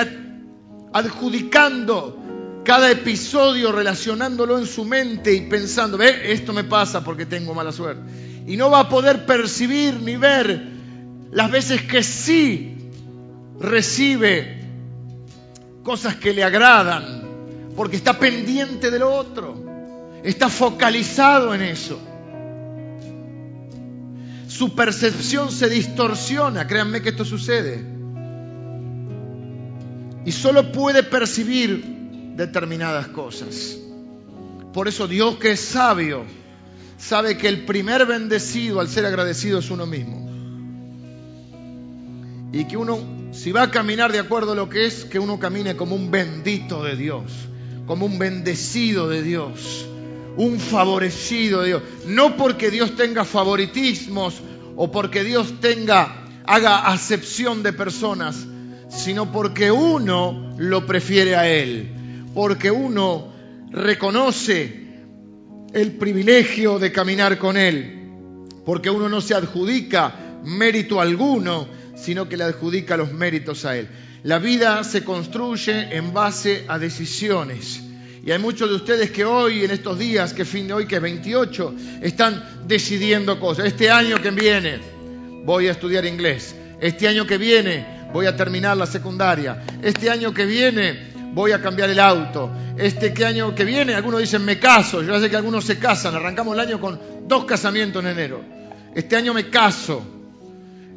[0.92, 2.16] adjudicando
[2.62, 7.72] cada episodio, relacionándolo en su mente y pensando, ve, esto me pasa porque tengo mala
[7.72, 8.02] suerte.
[8.46, 10.68] Y no va a poder percibir ni ver
[11.32, 12.76] las veces que sí
[13.58, 14.60] recibe
[15.82, 17.24] cosas que le agradan,
[17.74, 19.65] porque está pendiente de lo otro,
[20.30, 21.98] está focalizado en eso.
[24.48, 27.84] Su percepción se distorsiona, créanme que esto sucede.
[30.24, 31.84] Y solo puede percibir
[32.36, 33.76] determinadas cosas.
[34.72, 36.24] Por eso Dios que es sabio,
[36.98, 40.26] sabe que el primer bendecido al ser agradecido es uno mismo
[42.52, 42.98] y que uno,
[43.32, 46.10] si va a caminar de acuerdo a lo que es, que uno camine como un
[46.10, 47.32] bendito de Dios,
[47.86, 49.86] como un bendecido de Dios,
[50.36, 51.82] un favorecido de Dios.
[52.06, 54.40] No porque Dios tenga favoritismos
[54.76, 58.46] o porque Dios tenga, haga acepción de personas,
[58.88, 61.90] sino porque uno lo prefiere a Él,
[62.34, 63.32] porque uno
[63.70, 64.86] reconoce
[65.72, 71.66] el privilegio de caminar con Él, porque uno no se adjudica mérito alguno,
[71.96, 73.88] sino que le adjudica los méritos a Él.
[74.22, 77.85] La vida se construye en base a decisiones.
[78.26, 80.96] Y hay muchos de ustedes que hoy, en estos días, que fin de hoy, que
[80.96, 83.66] es 28, están decidiendo cosas.
[83.66, 84.80] Este año que viene,
[85.44, 86.56] voy a estudiar inglés.
[86.80, 89.62] Este año que viene voy a terminar la secundaria.
[89.80, 92.50] Este año que viene voy a cambiar el auto.
[92.76, 95.04] Este año que viene, algunos dicen me caso.
[95.04, 96.16] Yo sé que algunos se casan.
[96.16, 96.98] Arrancamos el año con
[97.28, 98.42] dos casamientos en enero.
[98.92, 100.04] Este año me caso.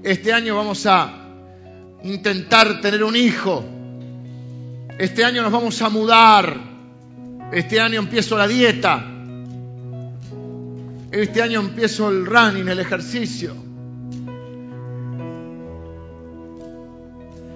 [0.01, 1.13] Este año vamos a
[2.03, 3.63] intentar tener un hijo.
[4.97, 6.68] Este año nos vamos a mudar.
[7.52, 9.06] Este año empiezo la dieta.
[11.12, 13.56] Este año empiezo el running, el ejercicio.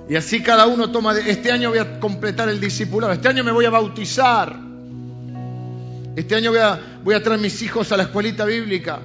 [0.09, 3.43] Y así cada uno toma, de, este año voy a completar el discipulado, este año
[3.43, 4.59] me voy a bautizar,
[6.15, 8.99] este año voy a, voy a traer mis hijos a la escuelita bíblica.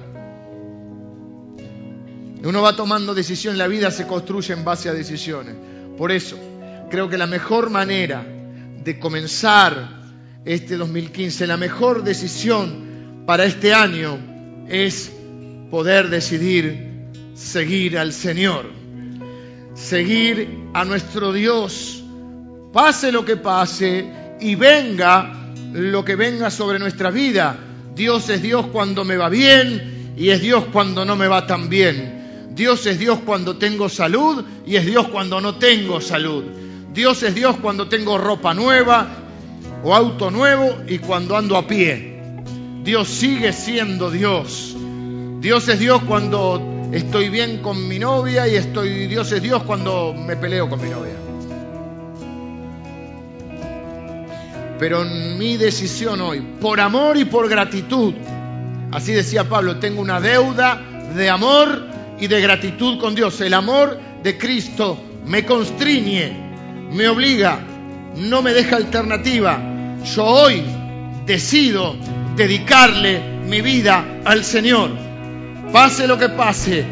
[2.43, 5.55] Uno va tomando decisiones, la vida se construye en base a decisiones.
[5.97, 6.37] Por eso,
[6.89, 8.23] creo que la mejor manera
[8.83, 9.98] de comenzar
[10.45, 14.17] este 2015, la mejor decisión para este año
[14.67, 15.11] es
[15.69, 16.89] poder decidir
[17.33, 18.65] seguir al Señor,
[19.73, 22.03] seguir a nuestro Dios,
[22.73, 27.57] pase lo que pase y venga lo que venga sobre nuestra vida.
[27.95, 31.69] Dios es Dios cuando me va bien y es Dios cuando no me va tan
[31.69, 32.49] bien.
[32.51, 36.43] Dios es Dios cuando tengo salud y es Dios cuando no tengo salud.
[36.93, 39.28] Dios es Dios cuando tengo ropa nueva
[39.83, 42.19] o auto nuevo y cuando ando a pie.
[42.83, 44.75] Dios sigue siendo Dios.
[45.39, 50.13] Dios es Dios cuando estoy bien con mi novia y estoy Dios es Dios cuando
[50.13, 51.13] me peleo con mi novia.
[54.79, 58.13] Pero mi decisión hoy, por amor y por gratitud,
[58.91, 60.81] así decía Pablo, tengo una deuda
[61.15, 61.85] de amor
[62.19, 63.41] y de gratitud con Dios.
[63.41, 66.49] El amor de Cristo me constriñe
[66.91, 67.59] me obliga,
[68.15, 69.68] no me deja alternativa.
[70.03, 70.63] Yo hoy
[71.25, 71.95] decido
[72.35, 74.91] dedicarle mi vida al Señor.
[75.71, 76.85] Pase lo que pase,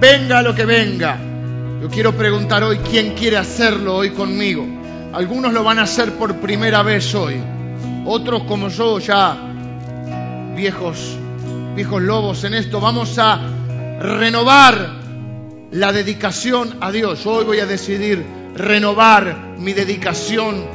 [0.00, 1.18] venga lo que venga.
[1.80, 4.64] Yo quiero preguntar hoy quién quiere hacerlo hoy conmigo.
[5.12, 7.40] Algunos lo van a hacer por primera vez hoy.
[8.06, 9.36] Otros como yo ya
[10.54, 11.18] viejos
[11.74, 13.40] viejos lobos en esto, vamos a
[13.98, 14.90] renovar
[15.70, 17.24] la dedicación a Dios.
[17.26, 18.24] Hoy voy a decidir
[18.54, 20.66] renovar mi dedicación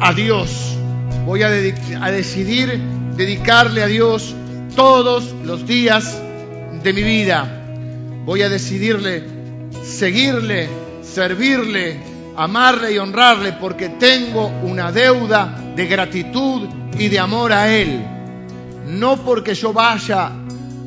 [0.00, 0.76] a Dios.
[1.24, 2.80] Voy a, decidir
[3.16, 4.34] dedicarle a Dios
[4.74, 6.20] todos los días
[6.82, 7.64] de mi vida.
[8.24, 9.24] Voy a decidirle
[9.82, 10.68] seguirle,
[11.02, 12.00] servirle,
[12.36, 16.68] amarle y honrarle porque tengo una deuda de gratitud
[16.98, 18.04] y de amor a Él.
[18.86, 20.32] No porque yo vaya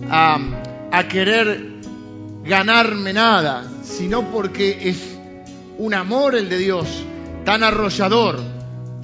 [0.09, 1.73] a querer
[2.43, 5.17] ganarme nada, sino porque es
[5.77, 6.87] un amor el de Dios
[7.45, 8.39] tan arrollador,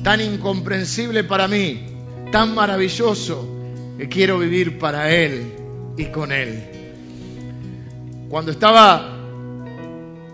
[0.04, 1.86] tan incomprensible para mí,
[2.32, 3.58] tan maravilloso,
[3.98, 5.54] que quiero vivir para Él
[5.98, 6.64] y con Él.
[8.30, 9.18] Cuando estaba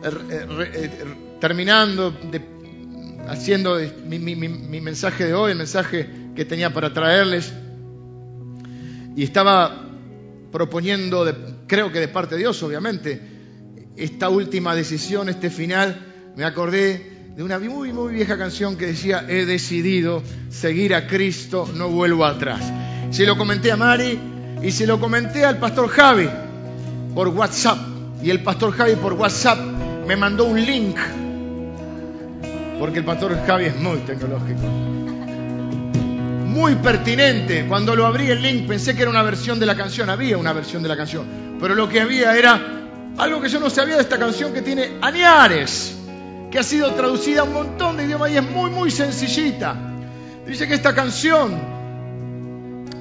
[0.04, 0.10] eh,
[0.74, 0.90] eh,
[1.40, 2.42] terminando de,
[3.28, 7.54] haciendo mi, mensaje de hoy, el mensaje que tenía para traerles,
[9.16, 9.90] y estaba
[10.52, 11.26] proponiendo,
[11.68, 13.22] creo que de parte de Dios, obviamente,
[13.96, 19.26] esta última decisión, este final, me acordé de una muy, muy vieja canción que decía,
[19.28, 22.62] he decidido seguir a Cristo, no vuelvo atrás.
[23.12, 24.18] Se lo comenté a Mari
[24.64, 26.30] y se lo comenté al pastor Javi
[27.14, 27.78] por WhatsApp.
[28.24, 29.60] Y el pastor Javi por WhatsApp
[30.08, 30.96] me mandó un link,
[32.80, 34.62] porque el pastor Javi es muy tecnológico.
[36.48, 37.66] Muy pertinente.
[37.68, 40.10] Cuando lo abrí el link pensé que era una versión de la canción.
[40.10, 41.58] Había una versión de la canción.
[41.60, 42.62] Pero lo que había era
[43.18, 45.98] algo que yo no sabía de esta canción que tiene añares
[46.52, 49.76] que ha sido traducida a un montón de idiomas y es muy, muy sencillita.
[50.46, 51.60] Dice que esta canción,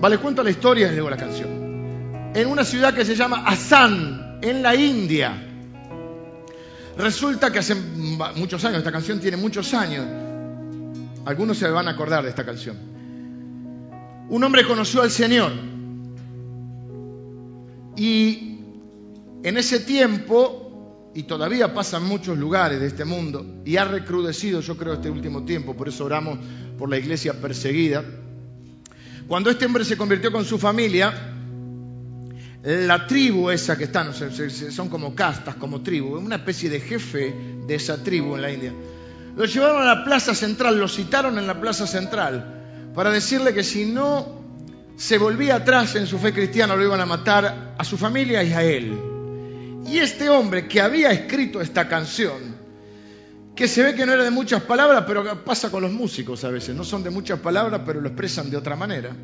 [0.00, 4.38] vale, cuento la historia y luego la canción, en una ciudad que se llama Assam,
[4.40, 5.40] en la India.
[6.96, 10.06] Resulta que hace muchos años, esta canción tiene muchos años,
[11.26, 12.76] algunos se van a acordar de esta canción.
[14.28, 15.52] Un hombre conoció al Señor
[17.96, 18.58] y
[19.42, 20.63] en ese tiempo
[21.14, 25.10] y todavía pasa en muchos lugares de este mundo y ha recrudecido, yo creo, este
[25.10, 26.38] último tiempo, por eso oramos
[26.76, 28.04] por la iglesia perseguida.
[29.28, 31.12] Cuando este hombre se convirtió con su familia,
[32.64, 37.34] la tribu esa que están, son como castas, como tribu, una especie de jefe
[37.66, 38.72] de esa tribu en la India,
[39.36, 43.62] lo llevaron a la plaza central, lo citaron en la plaza central para decirle que
[43.62, 44.42] si no
[44.96, 48.52] se volvía atrás en su fe cristiana lo iban a matar a su familia y
[48.52, 49.13] a él.
[49.86, 52.56] Y este hombre que había escrito esta canción,
[53.54, 56.50] que se ve que no era de muchas palabras, pero pasa con los músicos a
[56.50, 59.14] veces, no son de muchas palabras, pero lo expresan de otra manera,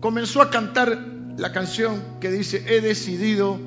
[0.00, 0.96] comenzó a cantar
[1.36, 3.58] la canción que dice, he decidido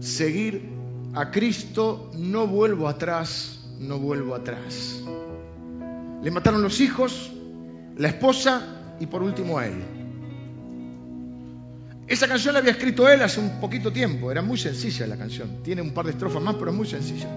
[0.00, 0.70] seguir
[1.14, 5.02] a Cristo, no vuelvo atrás, no vuelvo atrás.
[6.22, 7.32] Le mataron los hijos,
[7.96, 9.99] la esposa y por último a él.
[12.10, 15.62] Esa canción la había escrito él hace un poquito tiempo, era muy sencilla la canción,
[15.62, 17.28] tiene un par de estrofas más, pero es muy sencilla.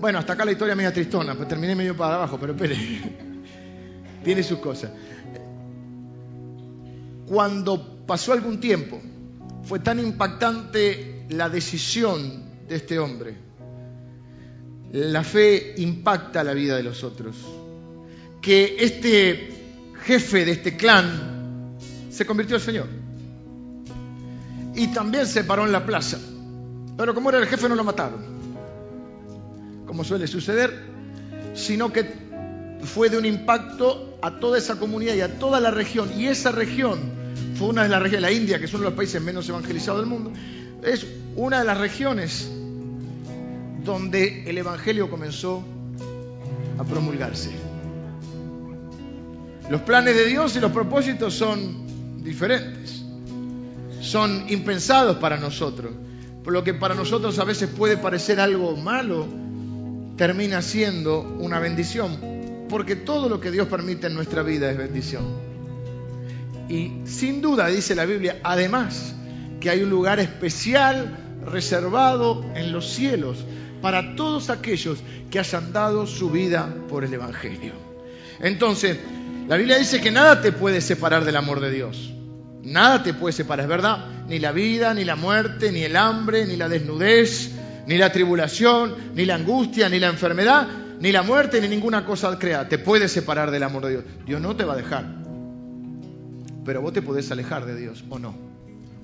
[0.00, 2.76] bueno, hasta acá la historia media tristona, pues terminé medio para abajo, pero espere,
[4.24, 4.90] tiene sus cosas.
[7.28, 9.00] Cuando pasó algún tiempo,
[9.62, 13.36] fue tan impactante la decisión de este hombre.
[14.90, 17.36] La fe impacta la vida de los otros.
[18.42, 19.48] Que este
[20.02, 21.37] jefe de este clan
[22.18, 22.86] se convirtió al Señor.
[24.74, 26.18] Y también se paró en la plaza.
[26.96, 28.18] Pero como era el jefe no lo mataron.
[29.86, 30.82] Como suele suceder.
[31.54, 32.12] Sino que
[32.82, 36.10] fue de un impacto a toda esa comunidad y a toda la región.
[36.18, 36.98] Y esa región
[37.54, 40.00] fue una de las regiones, la India, que es uno de los países menos evangelizados
[40.00, 40.32] del mundo,
[40.82, 41.06] es
[41.36, 42.50] una de las regiones
[43.84, 45.62] donde el Evangelio comenzó
[46.78, 47.50] a promulgarse.
[49.70, 51.87] Los planes de Dios y los propósitos son
[52.22, 53.04] diferentes,
[54.00, 55.92] son impensados para nosotros.
[56.42, 59.26] Por lo que para nosotros a veces puede parecer algo malo,
[60.16, 62.18] termina siendo una bendición,
[62.68, 65.24] porque todo lo que Dios permite en nuestra vida es bendición.
[66.68, 69.14] Y sin duda, dice la Biblia, además,
[69.60, 73.44] que hay un lugar especial reservado en los cielos
[73.80, 74.98] para todos aquellos
[75.30, 77.72] que hayan dado su vida por el Evangelio.
[78.40, 78.98] Entonces,
[79.48, 82.12] la Biblia dice que nada te puede separar del amor de Dios.
[82.62, 84.06] Nada te puede separar, es verdad.
[84.28, 87.52] Ni la vida, ni la muerte, ni el hambre, ni la desnudez,
[87.86, 90.68] ni la tribulación, ni la angustia, ni la enfermedad,
[91.00, 92.68] ni la muerte, ni ninguna cosa creada.
[92.68, 94.04] Te puede separar del amor de Dios.
[94.26, 95.18] Dios no te va a dejar
[96.68, 98.34] pero vos te podés alejar de Dios, ¿o no?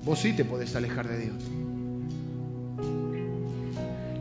[0.03, 1.37] Vos sí te podés alejar de Dios.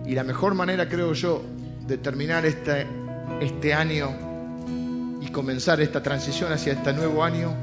[0.05, 1.43] Y la mejor manera, creo yo,
[1.85, 2.87] de terminar este,
[3.41, 4.11] este año
[5.33, 7.53] comenzar esta transición hacia este nuevo año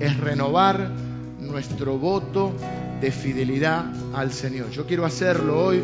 [0.00, 0.90] es renovar
[1.40, 2.54] nuestro voto
[3.00, 4.70] de fidelidad al Señor.
[4.70, 5.82] Yo quiero hacerlo hoy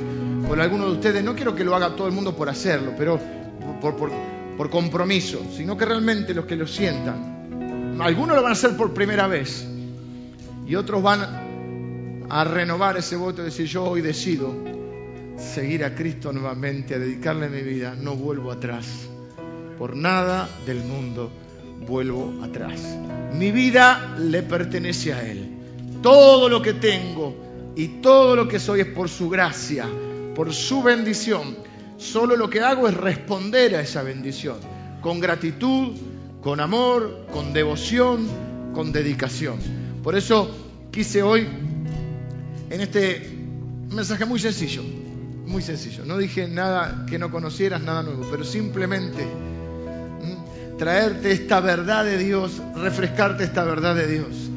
[0.48, 3.20] con algunos de ustedes, no quiero que lo haga todo el mundo por hacerlo, pero
[3.82, 4.10] por, por,
[4.56, 7.32] por compromiso, sino que realmente los que lo sientan
[8.00, 9.66] algunos lo van a hacer por primera vez
[10.66, 14.54] y otros van a renovar ese voto y decir, yo hoy decido
[15.36, 19.11] seguir a Cristo nuevamente, a dedicarle mi vida, no vuelvo atrás.
[19.78, 21.30] Por nada del mundo
[21.86, 22.80] vuelvo atrás.
[23.34, 25.48] Mi vida le pertenece a Él.
[26.02, 27.34] Todo lo que tengo
[27.76, 29.86] y todo lo que soy es por su gracia,
[30.34, 31.56] por su bendición.
[31.96, 34.56] Solo lo que hago es responder a esa bendición
[35.00, 35.96] con gratitud,
[36.42, 38.26] con amor, con devoción,
[38.72, 39.58] con dedicación.
[40.02, 40.50] Por eso
[40.90, 41.46] quise hoy,
[42.70, 43.30] en este
[43.90, 44.82] mensaje muy sencillo,
[45.46, 49.26] muy sencillo, no dije nada que no conocieras, nada nuevo, pero simplemente
[50.82, 54.50] traerte esta verdad de Dios, refrescarte esta verdad de Dios,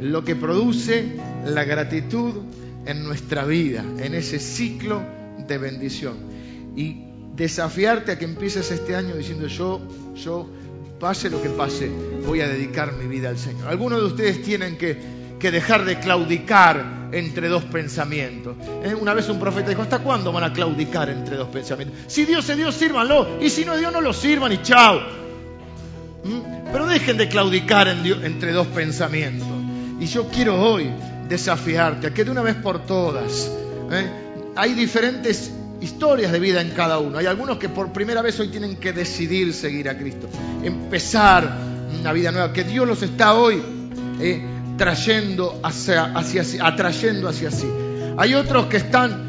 [0.00, 2.34] lo que produce la gratitud
[2.86, 5.02] en nuestra vida, en ese ciclo
[5.48, 6.14] de bendición.
[6.76, 7.02] Y
[7.34, 9.80] desafiarte a que empieces este año diciendo yo,
[10.14, 10.48] yo
[10.98, 11.88] Pase lo que pase,
[12.26, 13.68] voy a dedicar mi vida al Señor.
[13.68, 14.98] Algunos de ustedes tienen que,
[15.40, 18.56] dejar de claudicar entre dos pensamientos.
[18.82, 18.96] ¿Eh?
[19.00, 21.96] Una vez un profeta dijo, ¿hasta cuándo van a claudicar entre dos pensamientos?
[22.08, 23.38] Si Dios es Dios, sírvanlo.
[23.40, 25.27] Y si no es Dios, no lo sirvan y chao.
[26.24, 26.70] ¿Mm?
[26.72, 29.46] Pero dejen de claudicar entre dos pensamientos.
[30.00, 30.90] Y yo quiero hoy
[31.28, 33.50] desafiarte a que de una vez por todas,
[33.90, 34.10] ¿eh?
[34.56, 37.18] hay diferentes historias de vida en cada uno.
[37.18, 40.28] Hay algunos que por primera vez hoy tienen que decidir seguir a Cristo,
[40.62, 41.56] empezar
[42.00, 43.62] una vida nueva, que Dios los está hoy
[44.20, 44.42] eh,
[44.76, 46.12] trayendo hacia,
[46.62, 47.68] atrayendo hacia sí.
[48.16, 49.27] Hay otros que están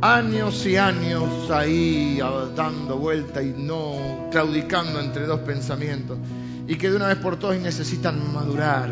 [0.00, 2.20] años y años ahí
[2.54, 6.18] dando vuelta y no claudicando entre dos pensamientos
[6.66, 8.90] y que de una vez por todas necesitan madurar,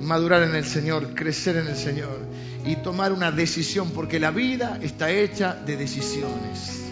[0.00, 2.18] madurar en el Señor, crecer en el Señor
[2.64, 6.82] y tomar una decisión, porque la vida está hecha de decisiones.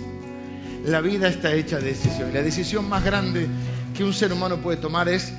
[0.84, 2.34] La vida está hecha de decisiones.
[2.34, 3.48] La decisión más grande
[3.94, 5.32] que un ser humano puede tomar es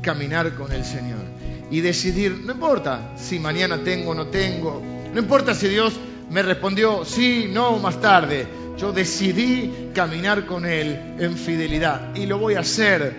[0.00, 1.24] caminar con el Señor
[1.70, 5.98] y decidir, no importa si mañana tengo o no tengo, no importa si Dios
[6.30, 8.46] me respondió sí, no, más tarde,
[8.78, 13.14] yo decidí caminar con Él en fidelidad y lo voy a hacer,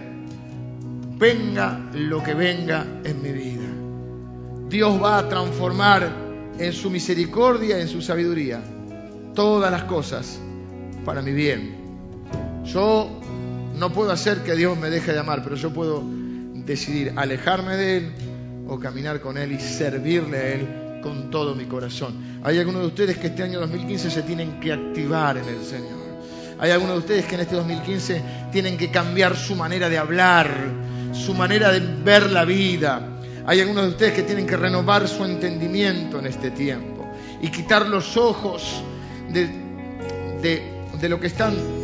[1.17, 3.67] venga lo que venga en mi vida.
[4.69, 6.09] Dios va a transformar
[6.57, 8.61] en su misericordia, en su sabiduría,
[9.35, 10.39] todas las cosas
[11.03, 11.75] para mi bien.
[12.63, 13.09] Yo
[13.75, 16.01] no puedo hacer que Dios me deje de amar, pero yo puedo
[16.65, 18.11] decidir alejarme de Él
[18.67, 22.41] o caminar con Él y servirle a Él con todo mi corazón.
[22.43, 25.99] Hay algunos de ustedes que este año 2015 se tienen que activar en el Señor.
[26.59, 28.21] Hay algunos de ustedes que en este 2015
[28.51, 30.49] tienen que cambiar su manera de hablar,
[31.13, 33.01] su manera de ver la vida.
[33.45, 37.87] Hay algunos de ustedes que tienen que renovar su entendimiento en este tiempo y quitar
[37.87, 38.83] los ojos
[39.29, 39.49] de,
[40.99, 41.80] de lo que están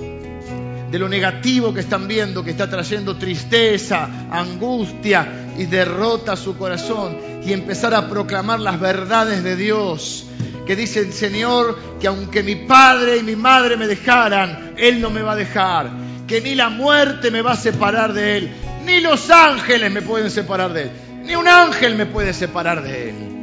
[0.91, 6.57] de lo negativo que están viendo, que está trayendo tristeza, angustia y derrota a su
[6.57, 10.25] corazón y empezar a proclamar las verdades de Dios.
[10.65, 15.09] Que dice el Señor que aunque mi padre y mi madre me dejaran, Él no
[15.09, 15.89] me va a dejar.
[16.27, 18.51] Que ni la muerte me va a separar de Él,
[18.85, 20.91] ni los ángeles me pueden separar de Él,
[21.23, 23.36] ni un ángel me puede separar de Él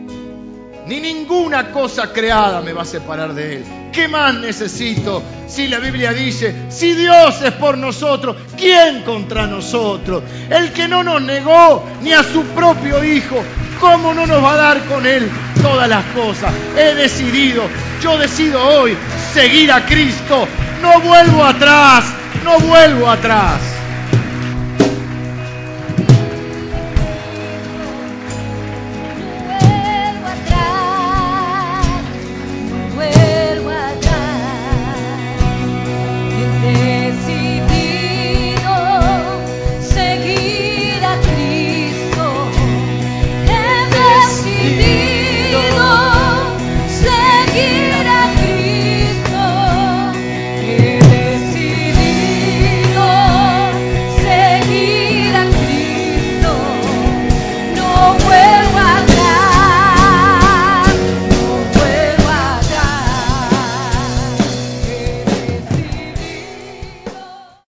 [0.87, 3.65] ni ninguna cosa creada me va a separar de Él.
[3.93, 5.23] ¿Qué más necesito?
[5.47, 10.23] Si la Biblia dice, si Dios es por nosotros, ¿quién contra nosotros?
[10.51, 13.43] El que no nos negó ni a su propio Hijo,
[13.81, 15.29] ¿cómo no nos va a dar con Él
[15.63, 16.53] todas las cosas?
[16.77, 17.65] He decidido,
[18.03, 18.97] yo decido hoy
[19.33, 20.47] seguir a Cristo.
[20.83, 22.05] No vuelvo atrás,
[22.45, 23.74] no vuelvo atrás.